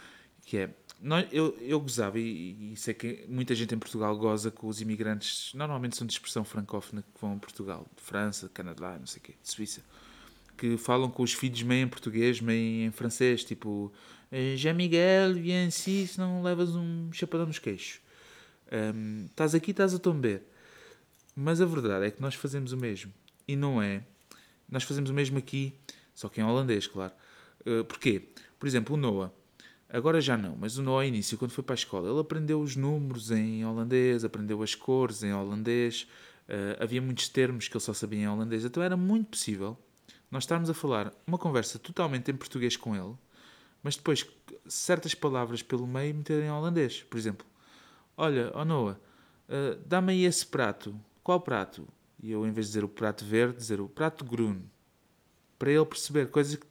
que 0.45 0.57
é, 0.59 0.71
nós, 1.01 1.27
eu, 1.33 1.57
eu 1.61 1.81
gozava, 1.81 2.19
e, 2.19 2.73
e 2.73 2.77
sei 2.77 2.95
que 2.95 3.25
muita 3.29 3.55
gente 3.55 3.75
em 3.75 3.79
Portugal 3.79 4.17
goza 4.17 4.51
com 4.51 4.69
os 4.69 4.81
imigrantes, 4.81 5.53
normalmente 5.55 5.97
são 5.97 6.07
de 6.07 6.13
expressão 6.13 6.45
francófona, 6.45 7.03
que 7.03 7.21
vão 7.21 7.35
a 7.35 7.37
Portugal, 7.37 7.87
de 7.97 8.03
França, 8.03 8.49
Canadá, 8.53 8.97
não 8.99 9.07
sei 9.07 9.21
o 9.21 9.23
quê, 9.23 9.35
de 9.43 9.51
Suíça, 9.51 9.83
que 10.57 10.77
falam 10.77 11.11
com 11.11 11.23
os 11.23 11.33
filhos 11.33 11.63
meio 11.63 11.85
em 11.85 11.89
português, 11.89 12.41
meio 12.41 12.87
em 12.87 12.91
francês, 12.93 13.43
tipo, 13.43 13.93
"Eh, 14.31 14.55
Jean 14.57 14.75
Miguel, 14.75 15.35
viens 15.35 15.77
ici, 15.77 16.07
se 16.07 16.19
não 16.19 16.43
levas 16.43 16.75
um 16.77 17.13
chapadão 17.13 17.47
nos 17.47 17.59
queixos. 17.59 18.01
Ehm, 18.71 19.27
estás 19.27 19.55
aqui, 19.55 19.73
estás 19.73 19.93
a 19.95 19.99
tomber. 19.99 20.43
Mas 21.35 21.61
a 21.61 21.67
verdade 21.67 22.07
é 22.07 22.11
que 22.11 22.21
nós 22.21 22.35
fazemos 22.35 22.73
o 22.73 22.77
mesmo. 22.77 23.13
E 23.49 23.57
não 23.57 23.83
é. 23.83 24.03
Nós 24.73 24.85
fazemos 24.85 25.11
o 25.11 25.15
mesmo 25.15 25.37
aqui, 25.37 25.75
só 26.15 26.31
que 26.31 26.41
em 26.41 26.45
holandês, 26.45 26.87
claro. 26.87 27.13
Uh, 27.67 27.85
porquê? 27.85 28.31
Por 28.59 28.67
exemplo, 28.67 28.95
o 28.95 28.99
Noah. 28.99 29.31
Agora 29.87 30.19
já 30.19 30.35
não, 30.35 30.57
mas 30.57 30.79
o 30.79 30.83
Noah 30.83 31.03
ao 31.03 31.09
início, 31.09 31.37
quando 31.37 31.51
foi 31.51 31.63
para 31.63 31.75
a 31.75 31.77
escola, 31.77 32.09
ele 32.09 32.19
aprendeu 32.19 32.59
os 32.59 32.75
números 32.75 33.31
em 33.31 33.67
holandês, 33.67 34.25
aprendeu 34.25 34.63
as 34.63 34.75
cores 34.75 35.23
em 35.23 35.35
holandês. 35.35 36.09
uh, 36.49 36.83
havia 36.83 37.03
muitos 37.03 37.29
termos 37.29 37.69
que 37.69 37.77
ele 37.77 37.85
só 37.85 37.93
sabia 37.93 38.21
em 38.21 38.29
holandês. 38.29 38.65
Então 38.65 38.83
era 38.83 38.97
muito 38.97 39.29
possível 39.29 39.79
nós 40.31 40.45
estarmos 40.45 40.71
a 40.71 40.75
falar 40.75 41.13
uma 41.27 41.37
conversa 41.37 41.79
totalmente 41.79 42.31
em 42.31 42.35
português 42.35 42.75
com 42.75 42.97
ele, 42.97 43.15
mas 43.83 43.97
depois 43.97 44.27
certas 44.67 45.15
palavras 45.15 45.63
pelo 45.63 45.87
meio 45.87 46.15
meterem 46.15 46.47
em 46.47 46.51
holandês. 46.51 47.03
Por 47.03 47.19
exemplo, 47.19 47.47
olha, 48.17 48.51
oh 48.55 48.65
Noah, 48.65 48.99
uh, 49.51 49.79
dá-me 49.85 50.13
aí 50.13 50.25
esse 50.25 50.47
prato. 50.47 50.99
Qual 51.23 51.39
prato? 51.43 51.87
E 52.23 52.31
eu, 52.31 52.47
em 52.47 52.53
vez 52.53 52.67
de 52.67 52.73
dizer 52.73 52.85
o 52.85 52.89
prato 52.89 53.25
verde, 53.25 53.57
dizer 53.57 53.81
o 53.81 53.89
prato 53.89 54.25
groen. 54.25 54.63
Para 55.59 55.73
ele 55.73 55.85
perceber 55.85 56.31
coisas 56.31 56.55
que, 56.57 56.67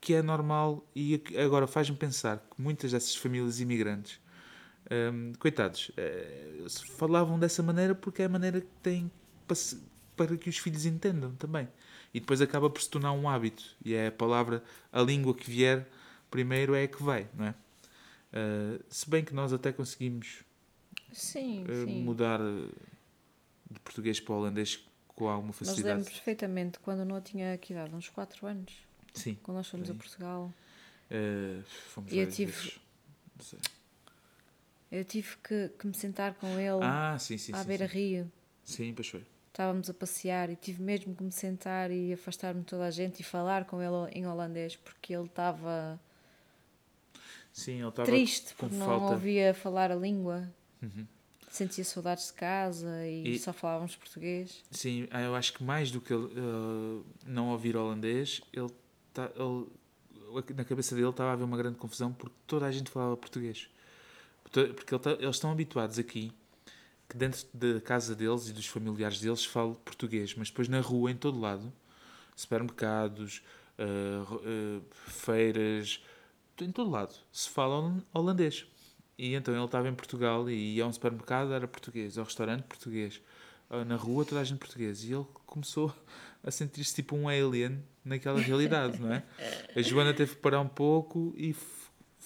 que 0.00 0.14
é 0.14 0.22
normal 0.22 0.86
e 0.94 1.22
agora 1.44 1.66
faz-me 1.66 1.96
pensar 1.96 2.38
que 2.38 2.60
muitas 2.60 2.92
dessas 2.92 3.14
famílias 3.14 3.60
imigrantes, 3.60 4.20
hum, 4.90 5.32
coitados, 5.38 5.90
eh, 5.96 6.64
falavam 6.96 7.38
dessa 7.38 7.62
maneira 7.62 7.94
porque 7.94 8.22
é 8.22 8.24
a 8.24 8.28
maneira 8.28 8.60
que 8.60 8.68
têm 8.82 9.10
para, 9.46 9.56
para 10.16 10.36
que 10.36 10.48
os 10.48 10.58
filhos 10.58 10.86
entendam 10.86 11.34
também. 11.34 11.68
E 12.14 12.20
depois 12.20 12.40
acaba 12.40 12.70
por 12.70 12.80
se 12.80 12.88
tornar 12.88 13.12
um 13.12 13.28
hábito. 13.28 13.76
E 13.84 13.94
é 13.94 14.06
a 14.06 14.12
palavra, 14.12 14.62
a 14.90 15.02
língua 15.02 15.34
que 15.34 15.50
vier 15.50 15.86
primeiro 16.30 16.74
é 16.74 16.84
a 16.84 16.88
que 16.88 17.02
vai, 17.02 17.28
não 17.34 17.46
é? 17.46 17.54
Uh, 18.32 18.84
se 18.88 19.08
bem 19.08 19.24
que 19.24 19.34
nós 19.34 19.52
até 19.52 19.72
conseguimos 19.72 20.42
Sim, 21.12 21.64
uh, 21.64 21.84
sim. 21.84 22.02
mudar 22.02 22.40
de 23.70 23.80
português 23.80 24.20
para 24.20 24.34
holandês 24.34 24.85
com 25.16 25.28
alguma 25.28 25.48
Mas 25.48 25.68
facilidade. 25.68 25.96
lembro 25.98 26.12
perfeitamente 26.12 26.78
quando 26.78 27.04
não 27.04 27.20
tinha 27.20 27.54
aqui 27.54 27.72
idade, 27.72 27.92
uns 27.94 28.08
4 28.08 28.46
anos, 28.46 28.72
Sim. 29.14 29.36
quando 29.42 29.56
nós 29.56 29.66
fomos 29.68 29.90
a. 29.90 29.94
Portugal. 29.94 30.52
Eh, 31.10 31.60
fomos 31.88 32.12
E 32.12 32.18
eu 32.18 32.30
tive-. 32.30 32.72
Eu 34.92 35.04
tive 35.04 35.36
que, 35.42 35.70
que 35.78 35.86
me 35.86 35.94
sentar 35.94 36.34
com 36.34 36.46
ele 36.58 36.82
Ah, 36.82 37.16
sim, 37.18 37.36
sim, 37.36 37.52
à 37.52 37.58
sim. 37.62 37.66
beira 37.66 37.86
sim. 38.64 38.92
pois 38.94 39.08
foi. 39.08 39.24
Estávamos 39.48 39.88
a 39.88 39.94
passear 39.94 40.50
e 40.50 40.56
tive 40.56 40.82
mesmo 40.82 41.14
que 41.14 41.22
me 41.24 41.32
sentar 41.32 41.90
e 41.90 42.12
afastar-me 42.12 42.60
de 42.60 42.66
toda 42.66 42.84
a 42.86 42.90
gente 42.90 43.20
e 43.20 43.22
falar 43.24 43.64
com 43.64 43.80
ele 43.80 44.12
em 44.12 44.26
holandês 44.26 44.76
porque 44.76 45.14
ele 45.14 45.24
estava 45.26 45.98
Sim, 47.52 47.78
ele 47.80 47.88
estava 47.88 48.04
triste 48.06 48.54
porque 48.54 48.76
não 48.76 48.86
falta. 48.86 49.14
ouvia 49.14 49.54
falar 49.54 49.90
a 49.90 49.94
língua. 49.96 50.52
Uhum. 50.82 51.06
Sentia 51.56 51.84
saudades 51.84 52.26
de 52.26 52.32
casa 52.34 53.06
e, 53.06 53.34
E- 53.34 53.38
só 53.38 53.52
falávamos 53.52 53.96
português. 53.96 54.62
Sim, 54.70 55.08
ah, 55.10 55.22
eu 55.22 55.34
acho 55.34 55.52
que 55.54 55.64
mais 55.64 55.90
do 55.90 56.00
que 56.00 56.12
ele 56.12 56.26
eh, 56.36 57.02
não 57.24 57.48
ouvir 57.50 57.76
holandês, 57.76 58.40
ele, 58.52 58.68
tá, 59.14 59.30
ele 59.34 59.66
na 60.54 60.64
cabeça 60.64 60.94
dele 60.94 61.08
estava 61.08 61.30
a 61.30 61.32
haver 61.32 61.44
uma 61.44 61.56
grande 61.56 61.78
confusão 61.78 62.12
porque 62.12 62.34
toda 62.46 62.66
a 62.66 62.70
gente 62.70 62.90
falava 62.90 63.16
português. 63.16 63.68
Porque 64.42 64.94
ele 64.94 65.02
tá- 65.02 65.12
eles 65.12 65.36
estão 65.36 65.50
habituados 65.50 65.98
aqui 65.98 66.30
que 67.08 67.16
dentro 67.16 67.46
da 67.54 67.80
casa 67.80 68.14
deles 68.14 68.48
e 68.48 68.52
dos 68.52 68.66
familiares 68.66 69.20
deles 69.20 69.44
falam 69.44 69.74
português, 69.76 70.34
mas 70.34 70.48
depois 70.50 70.68
na 70.68 70.80
rua, 70.80 71.10
em 71.10 71.16
todo 71.16 71.38
lado, 71.40 71.72
supermercados, 72.34 73.42
ro- 74.26 74.42
eh, 74.44 74.80
feiras, 75.06 76.02
em 76.60 76.70
todo 76.72 76.90
lado, 76.90 77.14
se 77.32 77.48
fala 77.48 77.76
holan- 77.76 78.02
holandês. 78.12 78.66
E 79.18 79.34
então 79.34 79.54
ele 79.54 79.64
estava 79.64 79.88
em 79.88 79.94
Portugal 79.94 80.48
e 80.50 80.76
ia 80.76 80.84
a 80.84 80.86
um 80.86 80.92
supermercado, 80.92 81.52
era 81.52 81.66
português, 81.66 82.18
ao 82.18 82.24
restaurante, 82.24 82.64
português. 82.64 83.20
Ah, 83.70 83.84
Na 83.84 83.96
rua, 83.96 84.24
toda 84.24 84.40
a 84.40 84.44
gente 84.44 84.58
português. 84.58 85.04
E 85.04 85.12
ele 85.12 85.26
começou 85.46 85.94
a 86.42 86.50
sentir-se 86.50 86.94
tipo 86.94 87.16
um 87.16 87.28
alien 87.28 87.82
naquela 88.04 88.40
realidade, 88.40 89.00
não 89.00 89.12
é? 89.12 89.24
A 89.74 89.82
Joana 89.82 90.12
teve 90.14 90.34
que 90.34 90.40
parar 90.40 90.60
um 90.60 90.68
pouco 90.68 91.34
e 91.36 91.54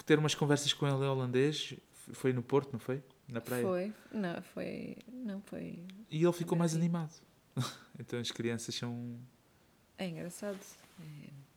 ter 0.04 0.18
umas 0.18 0.34
conversas 0.34 0.72
com 0.72 0.86
ele 0.86 0.96
em 0.96 1.08
holandês. 1.08 1.74
Foi 2.12 2.32
no 2.32 2.42
Porto, 2.42 2.72
não 2.72 2.80
foi? 2.80 3.02
Na 3.28 3.40
praia. 3.40 3.62
Foi, 3.62 3.94
não, 4.12 4.42
foi, 4.42 4.96
não 5.08 5.40
foi. 5.42 5.78
E 6.10 6.22
ele 6.24 6.32
ficou 6.32 6.58
mais 6.58 6.74
animado. 6.74 7.12
então 7.98 8.18
as 8.18 8.30
crianças 8.32 8.74
são. 8.74 9.16
É 9.96 10.08
engraçado. 10.08 10.58
É. 11.00 11.49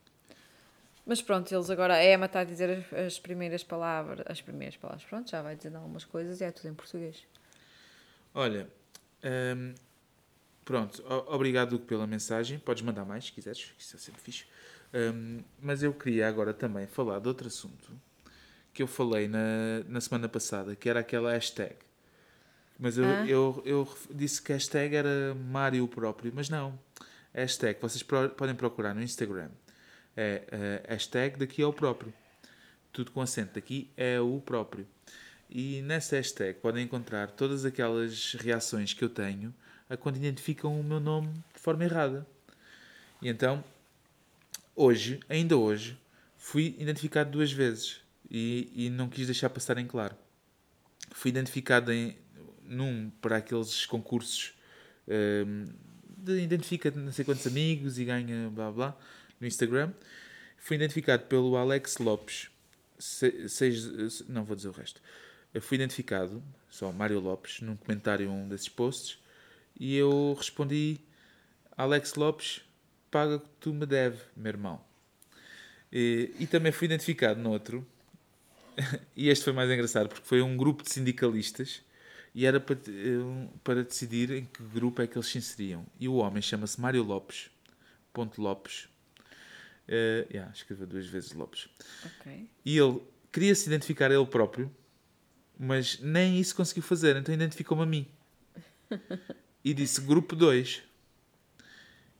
Mas 1.06 1.20
pronto, 1.20 1.54
eles 1.54 1.68
agora, 1.68 1.94
a 1.96 2.04
Emma 2.04 2.26
está 2.26 2.40
a 2.40 2.44
dizer 2.44 2.70
as, 2.92 2.98
as 2.98 3.18
primeiras 3.18 3.62
palavras, 3.62 4.24
as 4.26 4.40
primeiras 4.40 4.76
palavras, 4.76 5.04
pronto, 5.04 5.30
já 5.30 5.42
vai 5.42 5.54
dizendo 5.54 5.76
algumas 5.76 6.04
coisas 6.04 6.40
e 6.40 6.44
é 6.44 6.50
tudo 6.50 6.68
em 6.68 6.74
português. 6.74 7.22
Olha, 8.32 8.68
hum, 9.56 9.74
pronto, 10.64 11.04
obrigado 11.28 11.78
pela 11.78 12.06
mensagem. 12.06 12.58
Podes 12.58 12.82
mandar 12.82 13.04
mais 13.04 13.26
se 13.26 13.32
quiseres, 13.32 13.64
que 13.76 13.82
isso 13.82 13.96
é 13.96 13.98
sempre 13.98 14.20
fixe. 14.22 14.46
Hum, 14.94 15.42
mas 15.60 15.82
eu 15.82 15.92
queria 15.92 16.26
agora 16.28 16.54
também 16.54 16.86
falar 16.86 17.18
de 17.18 17.28
outro 17.28 17.48
assunto 17.48 17.92
que 18.72 18.82
eu 18.82 18.86
falei 18.88 19.28
na, 19.28 19.84
na 19.86 20.00
semana 20.00 20.28
passada, 20.28 20.74
que 20.74 20.88
era 20.88 21.00
aquela 21.00 21.30
hashtag. 21.32 21.76
Mas 22.78 22.98
eu, 22.98 23.04
Ah. 23.04 23.24
eu, 23.26 23.62
eu 23.64 23.98
disse 24.10 24.42
que 24.42 24.52
a 24.52 24.56
hashtag 24.56 24.96
era 24.96 25.32
Mário 25.34 25.86
próprio, 25.86 26.32
mas 26.34 26.48
não. 26.48 26.76
A 27.32 27.40
hashtag, 27.40 27.78
vocês 27.80 28.02
pro- 28.02 28.30
podem 28.30 28.54
procurar 28.54 28.92
no 28.94 29.02
Instagram. 29.02 29.50
É 30.16 30.80
a 30.88 30.92
hashtag 30.92 31.38
daqui 31.38 31.62
é 31.62 31.66
o 31.66 31.72
próprio. 31.72 32.12
Tudo 32.92 33.10
com 33.10 33.20
acento. 33.20 33.54
Daqui 33.54 33.90
é 33.96 34.20
o 34.20 34.40
próprio. 34.40 34.86
E 35.50 35.82
nessa 35.82 36.16
hashtag 36.16 36.58
podem 36.60 36.84
encontrar 36.84 37.30
todas 37.30 37.64
aquelas 37.64 38.34
reações 38.34 38.92
que 38.92 39.04
eu 39.04 39.08
tenho 39.08 39.54
a 39.88 39.96
quando 39.96 40.16
identificam 40.16 40.78
o 40.78 40.82
meu 40.82 41.00
nome 41.00 41.32
de 41.54 41.60
forma 41.60 41.84
errada. 41.84 42.26
E 43.20 43.28
então, 43.28 43.62
hoje, 44.74 45.20
ainda 45.28 45.56
hoje, 45.56 45.98
fui 46.36 46.74
identificado 46.78 47.30
duas 47.30 47.52
vezes 47.52 48.00
e, 48.30 48.70
e 48.74 48.90
não 48.90 49.08
quis 49.08 49.26
deixar 49.26 49.50
passar 49.50 49.78
em 49.78 49.86
claro. 49.86 50.16
Fui 51.12 51.30
identificado 51.30 51.92
em, 51.92 52.16
num 52.64 53.10
para 53.20 53.36
aqueles 53.36 53.86
concursos 53.86 54.54
hum, 55.46 55.66
de 56.16 56.40
identifica 56.40 56.90
não 56.90 57.12
sei 57.12 57.24
quantos 57.24 57.46
amigos 57.46 57.98
e 57.98 58.04
ganha 58.04 58.50
blá 58.50 58.72
blá 58.72 58.96
no 59.40 59.46
Instagram. 59.46 59.92
Fui 60.58 60.76
identificado 60.76 61.24
pelo 61.24 61.56
Alex 61.56 61.98
Lopes. 61.98 62.48
Se- 62.98 63.48
seis, 63.48 64.26
não 64.28 64.44
vou 64.44 64.56
dizer 64.56 64.68
o 64.68 64.72
resto. 64.72 65.00
Eu 65.52 65.60
fui 65.62 65.76
identificado, 65.76 66.42
só 66.70 66.90
Mário 66.90 67.20
Lopes, 67.20 67.60
num 67.60 67.76
comentário 67.76 68.30
um 68.30 68.48
desses 68.48 68.68
posts, 68.68 69.18
e 69.78 69.96
eu 69.96 70.34
respondi: 70.36 70.98
Alex 71.76 72.14
Lopes, 72.14 72.62
paga 73.10 73.36
o 73.36 73.40
que 73.40 73.48
tu 73.60 73.72
me 73.72 73.86
deve, 73.86 74.18
meu 74.36 74.50
irmão. 74.50 74.80
E, 75.92 76.34
e 76.40 76.46
também 76.46 76.72
fui 76.72 76.86
identificado 76.86 77.40
noutro, 77.40 77.86
e 79.16 79.28
este 79.28 79.44
foi 79.44 79.52
mais 79.52 79.70
engraçado, 79.70 80.08
porque 80.08 80.26
foi 80.26 80.42
um 80.42 80.56
grupo 80.56 80.82
de 80.82 80.90
sindicalistas 80.90 81.82
e 82.34 82.46
era 82.46 82.58
para, 82.58 82.76
para 83.62 83.84
decidir 83.84 84.30
em 84.32 84.44
que 84.44 84.62
grupo 84.62 85.00
é 85.00 85.06
que 85.06 85.16
eles 85.16 85.28
se 85.28 85.38
inseriam. 85.38 85.86
E 86.00 86.08
o 86.08 86.16
homem 86.16 86.42
chama-se 86.42 86.80
Mário 86.80 87.02
Lopes, 87.04 87.48
ponto 88.12 88.42
Lopes. 88.42 88.88
Eh, 89.86 90.26
yeah, 90.30 90.52
escreveu 90.52 90.86
duas 90.86 91.06
vezes 91.06 91.32
Lopes. 91.32 91.68
Ok. 92.04 92.48
E 92.64 92.78
ele 92.78 93.00
queria 93.32 93.54
se 93.54 93.66
identificar 93.66 94.10
a 94.10 94.14
ele 94.14 94.26
próprio, 94.26 94.70
mas 95.58 95.98
nem 96.00 96.38
isso 96.40 96.54
conseguiu 96.54 96.82
fazer, 96.82 97.16
então 97.16 97.34
identificou-me 97.34 97.82
a 97.82 97.86
mim. 97.86 98.06
E 99.62 99.72
disse 99.72 100.00
grupo 100.00 100.36
2. 100.36 100.82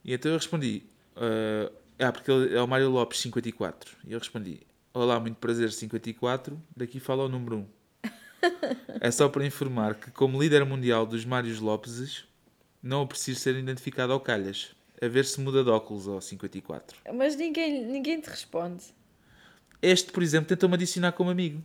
E 0.05 0.12
então 0.12 0.31
eu 0.31 0.38
respondi: 0.38 0.83
ah, 1.16 1.70
ah, 1.98 2.12
porque 2.12 2.31
ele 2.31 2.55
é 2.55 2.61
o 2.61 2.66
Mário 2.66 2.90
Lopes 2.90 3.20
54. 3.20 3.96
E 4.07 4.12
eu 4.12 4.18
respondi: 4.18 4.61
Olá, 4.92 5.18
muito 5.20 5.37
prazer, 5.37 5.70
54. 5.72 6.61
Daqui 6.77 7.00
fala 7.00 7.24
o 7.24 7.29
número 7.29 7.59
1. 7.59 7.66
É 9.00 9.11
só 9.11 9.29
para 9.29 9.44
informar 9.44 9.94
que, 9.94 10.11
como 10.11 10.40
líder 10.40 10.64
mundial 10.64 11.07
dos 11.07 11.24
Mários 11.24 11.61
Lopes, 11.61 12.24
não 12.83 13.07
preciso 13.07 13.40
ser 13.40 13.57
identificado 13.57 14.12
ao 14.12 14.20
calhas. 14.20 14.74
A 15.04 15.08
ver 15.08 15.24
se 15.24 15.40
muda 15.40 15.62
de 15.64 15.70
óculos 15.70 16.06
ao 16.08 16.20
54. 16.20 16.96
Mas 17.14 17.36
ninguém, 17.36 17.84
ninguém 17.84 18.20
te 18.20 18.30
responde. 18.30 18.84
Este, 19.82 20.10
por 20.12 20.22
exemplo, 20.22 20.48
tentou-me 20.48 20.74
adicionar 20.76 21.12
como 21.12 21.30
amigo. 21.30 21.62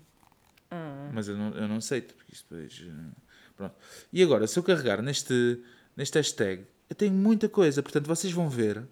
Ah, 0.72 1.10
Mas 1.14 1.28
eu 1.28 1.38
não, 1.38 1.52
eu 1.54 1.68
não 1.68 1.78
aceito, 1.78 2.14
porque 2.16 2.34
isto 2.34 2.46
depois. 2.54 2.84
eh, 2.86 3.22
Pronto. 3.56 3.76
E 4.12 4.22
agora, 4.24 4.46
se 4.48 4.58
eu 4.58 4.64
carregar 4.64 5.02
neste, 5.02 5.62
neste 5.96 6.18
hashtag, 6.18 6.66
eu 6.90 6.96
tenho 6.96 7.14
muita 7.14 7.48
coisa, 7.50 7.82
portanto 7.84 8.08
vocês 8.08 8.32
vão 8.34 8.50
ver 8.50 8.84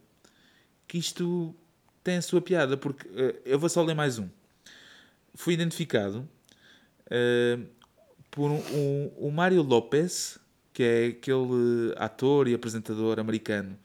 que 0.88 0.98
isto 0.98 1.54
tem 2.04 2.18
a 2.18 2.22
sua 2.22 2.42
piada, 2.42 2.78
porque 2.78 3.08
eh, 3.16 3.36
eu 3.46 3.60
vou 3.60 3.70
só 3.70 3.84
ler 3.84 3.96
mais 3.96 4.18
um. 4.20 4.28
Fui 5.36 5.54
identificado 5.54 6.28
eh, 7.10 7.60
por 8.32 8.50
um, 8.52 8.58
um- 8.74 9.12
o 9.18 9.32
Mário 9.32 9.62
Lopes, 9.62 10.38
que 10.74 10.84
é 10.84 11.06
aquele 11.08 11.94
ator 11.98 12.48
e 12.48 12.54
apresentador 12.54 13.20
americano, 13.20 13.78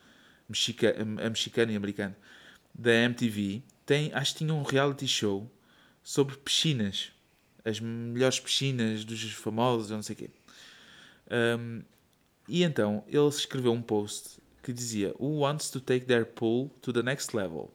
mexica, 0.52 0.88
eh, 0.88 1.04
mexicano 1.04 1.72
e 1.72 1.76
americano, 1.76 2.14
da 2.74 2.92
MTV. 2.92 3.62
Tem, 3.84 4.12
acho 4.12 4.32
que 4.32 4.38
tinha 4.38 4.54
um 4.54 4.62
reality 4.62 5.08
show 5.08 5.50
sobre 6.02 6.36
piscinas 6.36 7.12
as 7.64 7.80
melhores 7.80 8.40
piscinas 8.40 9.04
dos 9.04 9.22
famosos, 9.32 9.90
não 9.90 10.02
sei 10.02 10.14
o 10.14 10.18
quê. 10.18 10.30
Um, 11.58 11.82
e 12.48 12.62
então 12.62 13.04
ele 13.06 13.28
escreveu 13.28 13.72
um 13.72 13.80
post 13.80 14.40
que 14.62 14.72
dizia 14.72 15.14
Who 15.18 15.40
wants 15.40 15.70
to 15.70 15.80
take 15.80 16.06
their 16.06 16.26
pool 16.26 16.70
to 16.82 16.92
the 16.92 17.02
next 17.02 17.36
level? 17.36 17.72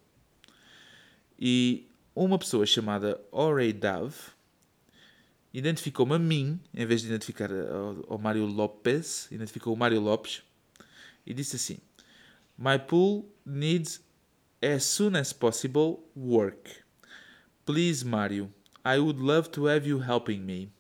E 1.39 1.87
uma 2.15 2.37
pessoa 2.37 2.65
chamada 2.65 3.21
Orey 3.31 3.71
Dove 3.73 4.15
identificou-me 5.53 6.15
a 6.15 6.19
mim, 6.19 6.59
em 6.73 6.85
vez 6.85 7.01
de 7.01 7.07
identificar 7.07 7.49
ao, 7.51 8.13
ao 8.13 8.17
Mário 8.17 8.45
Lopes, 8.45 9.27
identificou 9.31 9.73
o 9.73 9.77
Mário 9.77 10.01
Lopes 10.01 10.43
e 11.25 11.33
disse 11.33 11.55
assim: 11.55 11.77
My 12.57 12.77
pool 12.77 13.27
needs 13.45 13.99
as 14.63 14.85
soon 14.85 15.15
as 15.15 15.31
possible 15.31 16.03
work. 16.15 16.83
Please, 17.65 18.03
Mário, 18.03 18.49
I 18.83 18.97
would 18.97 19.19
love 19.19 19.51
to 19.51 19.65
have 19.65 19.85
you 19.85 19.99
helping 19.99 20.45
me. 20.45 20.71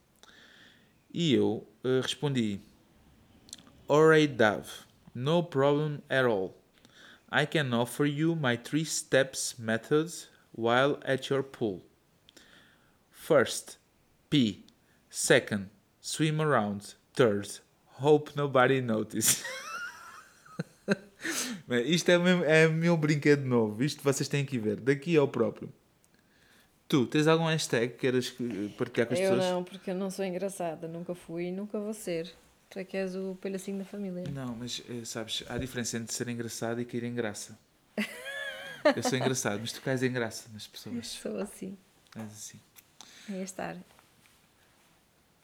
E 1.13 1.33
eu 1.33 1.67
eh, 1.83 2.01
respondi: 2.01 2.59
Alright, 3.89 4.35
Dave, 4.35 4.85
no 5.13 5.43
problem 5.43 6.01
at 6.09 6.25
all. 6.25 6.55
I 7.29 7.45
can 7.45 7.73
offer 7.73 8.05
you 8.05 8.35
my 8.35 8.55
three 8.55 8.85
steps 8.85 9.59
methods 9.59 10.27
while 10.53 10.99
at 11.05 11.29
your 11.29 11.43
pool. 11.43 11.83
First, 13.11 13.77
pee. 14.29 14.63
Second, 15.09 15.69
swim 16.01 16.39
around. 16.41 16.95
Third, 17.13 17.59
hope 17.99 18.35
nobody 18.35 18.81
notices. 18.93 19.43
Isto 21.85 22.09
é 22.09 22.17
o 22.17 22.21
meu, 22.21 22.43
é 22.43 22.67
meu 22.67 22.95
brinquedo 22.97 23.43
novo. 23.45 23.83
Isto 23.83 24.03
vocês 24.03 24.27
têm 24.29 24.45
que 24.45 24.57
ver. 24.57 24.79
Daqui 24.79 25.17
ao 25.17 25.27
próprio. 25.27 25.71
Tu, 26.87 27.05
tens 27.07 27.27
algum 27.27 27.45
hashtag 27.45 27.93
que 27.93 27.99
queiras 27.99 28.33
eh, 28.39 28.69
partilhar 28.77 29.07
com 29.07 29.13
as 29.13 29.19
eu 29.19 29.29
pessoas? 29.31 29.51
não, 29.51 29.63
porque 29.63 29.91
eu 29.91 29.95
não 29.95 30.09
sou 30.09 30.23
engraçada. 30.23 30.87
Nunca 30.87 31.13
fui 31.13 31.45
e 31.47 31.51
nunca 31.51 31.79
vou 31.79 31.93
ser. 31.93 32.33
Tu 32.69 32.79
é 32.79 32.83
que 32.83 32.95
és 32.95 33.15
o 33.15 33.35
palhacinho 33.41 33.77
da 33.79 33.85
família. 33.85 34.23
Não, 34.31 34.55
mas 34.55 34.81
eh, 34.89 35.03
sabes, 35.03 35.43
há 35.49 35.57
diferença 35.57 35.97
entre 35.97 36.13
ser 36.13 36.27
engraçado 36.29 36.79
e 36.79 36.85
cair 36.85 37.03
em 37.03 37.13
graça. 37.13 37.57
Eu 38.95 39.03
sou 39.03 39.17
engraçado, 39.17 39.59
mas 39.59 39.73
tu 39.73 39.81
cais 39.81 40.01
em 40.01 40.11
graça 40.11 40.49
nas 40.53 40.65
Eu 40.65 40.71
pessoas. 40.71 41.07
sou 41.07 41.37
assim. 41.39 41.77
És 42.15 42.23
assim. 42.31 42.59
É 43.29 43.41
estar 43.43 43.75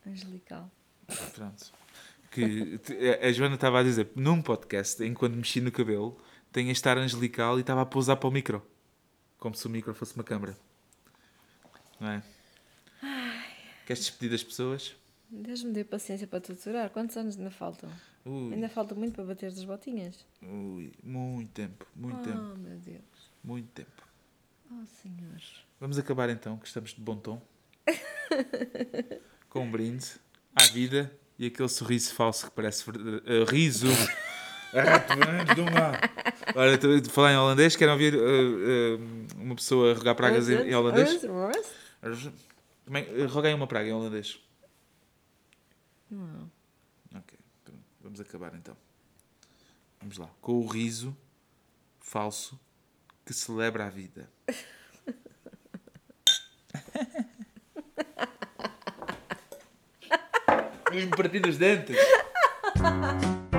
angelical. 0.07 0.69
Pronto. 1.33 1.73
Que 2.33 2.79
a 3.21 3.31
Joana 3.31 3.55
estava 3.55 3.79
a 3.79 3.83
dizer 3.83 4.09
num 4.15 4.41
podcast, 4.41 5.03
enquanto 5.03 5.35
mexi 5.35 5.61
no 5.61 5.71
cabelo, 5.71 6.17
tem 6.51 6.69
a 6.69 6.71
estar 6.71 6.97
angelical 6.97 7.57
e 7.59 7.61
estava 7.61 7.81
a 7.81 7.85
pousar 7.85 8.15
para 8.15 8.27
o 8.27 8.31
micro. 8.31 8.65
Como 9.37 9.53
se 9.53 9.67
o 9.67 9.69
micro 9.69 9.93
fosse 9.93 10.15
uma 10.15 10.23
câmara. 10.23 10.57
Não 11.99 12.09
é? 12.09 12.23
Queres 13.85 14.03
despedir 14.03 14.31
das 14.31 14.43
pessoas? 14.43 14.95
Deus 15.29 15.63
me 15.63 15.73
dê 15.73 15.83
paciência 15.83 16.25
para 16.25 16.41
tutorar. 16.41 16.89
Quantos 16.89 17.15
anos 17.17 17.37
ainda 17.37 17.51
faltam? 17.51 17.89
Ui, 18.25 18.53
Ainda 18.53 18.69
falta 18.69 18.95
muito 18.95 19.13
para 19.13 19.25
bater 19.25 19.47
as 19.47 19.63
botinhas. 19.63 20.25
ui, 20.41 20.91
muito 21.03 21.51
tempo, 21.51 21.85
muito 21.95 22.19
oh, 22.19 22.23
tempo, 22.23 22.57
meu 22.57 22.77
Deus. 22.77 23.31
muito 23.43 23.67
tempo. 23.73 24.07
Oh, 24.71 24.85
Senhor. 24.85 25.41
Vamos 25.79 25.99
acabar 25.99 26.29
então, 26.29 26.57
que 26.57 26.65
estamos 26.65 26.93
de 26.93 27.01
bom 27.01 27.17
tom. 27.17 27.41
Com 29.49 29.65
um 29.65 29.71
brinde 29.71 30.07
à 30.55 30.63
vida 30.71 31.11
e 31.37 31.47
aquele 31.47 31.69
sorriso 31.69 32.13
falso 32.13 32.45
que 32.45 32.51
parece 32.51 32.83
eh, 32.89 33.43
riso. 33.49 33.87
Olha, 36.55 36.73
estou 36.73 37.11
falar 37.11 37.31
em 37.33 37.37
holandês. 37.37 37.75
Querem 37.75 37.93
ouvir 37.93 38.15
eh, 38.15 38.19
eh, 38.19 38.97
uma 39.37 39.55
pessoa 39.55 39.93
rogar 39.93 40.15
pragas 40.15 40.49
em, 40.49 40.55
em 40.69 40.75
holandês? 40.75 41.21
Como 41.21 42.97
é- 42.97 43.21
eh, 43.21 43.25
Roguem 43.25 43.53
uma 43.53 43.67
praga 43.67 43.89
em 43.89 43.93
holandês. 43.93 44.39
Não. 46.09 46.49
Ok, 47.15 47.37
pronto. 47.63 47.83
Vamos 48.01 48.19
acabar 48.19 48.53
então. 48.55 48.75
Vamos 49.99 50.17
lá. 50.17 50.29
Com 50.41 50.53
o 50.53 50.65
riso 50.67 51.15
falso 51.99 52.59
que 53.25 53.33
celebra 53.33 53.85
a 53.85 53.89
vida. 53.89 54.29
Mesmo 60.93 61.09
partindo 61.17 61.49
os 61.49 61.57
dentes. 61.57 61.97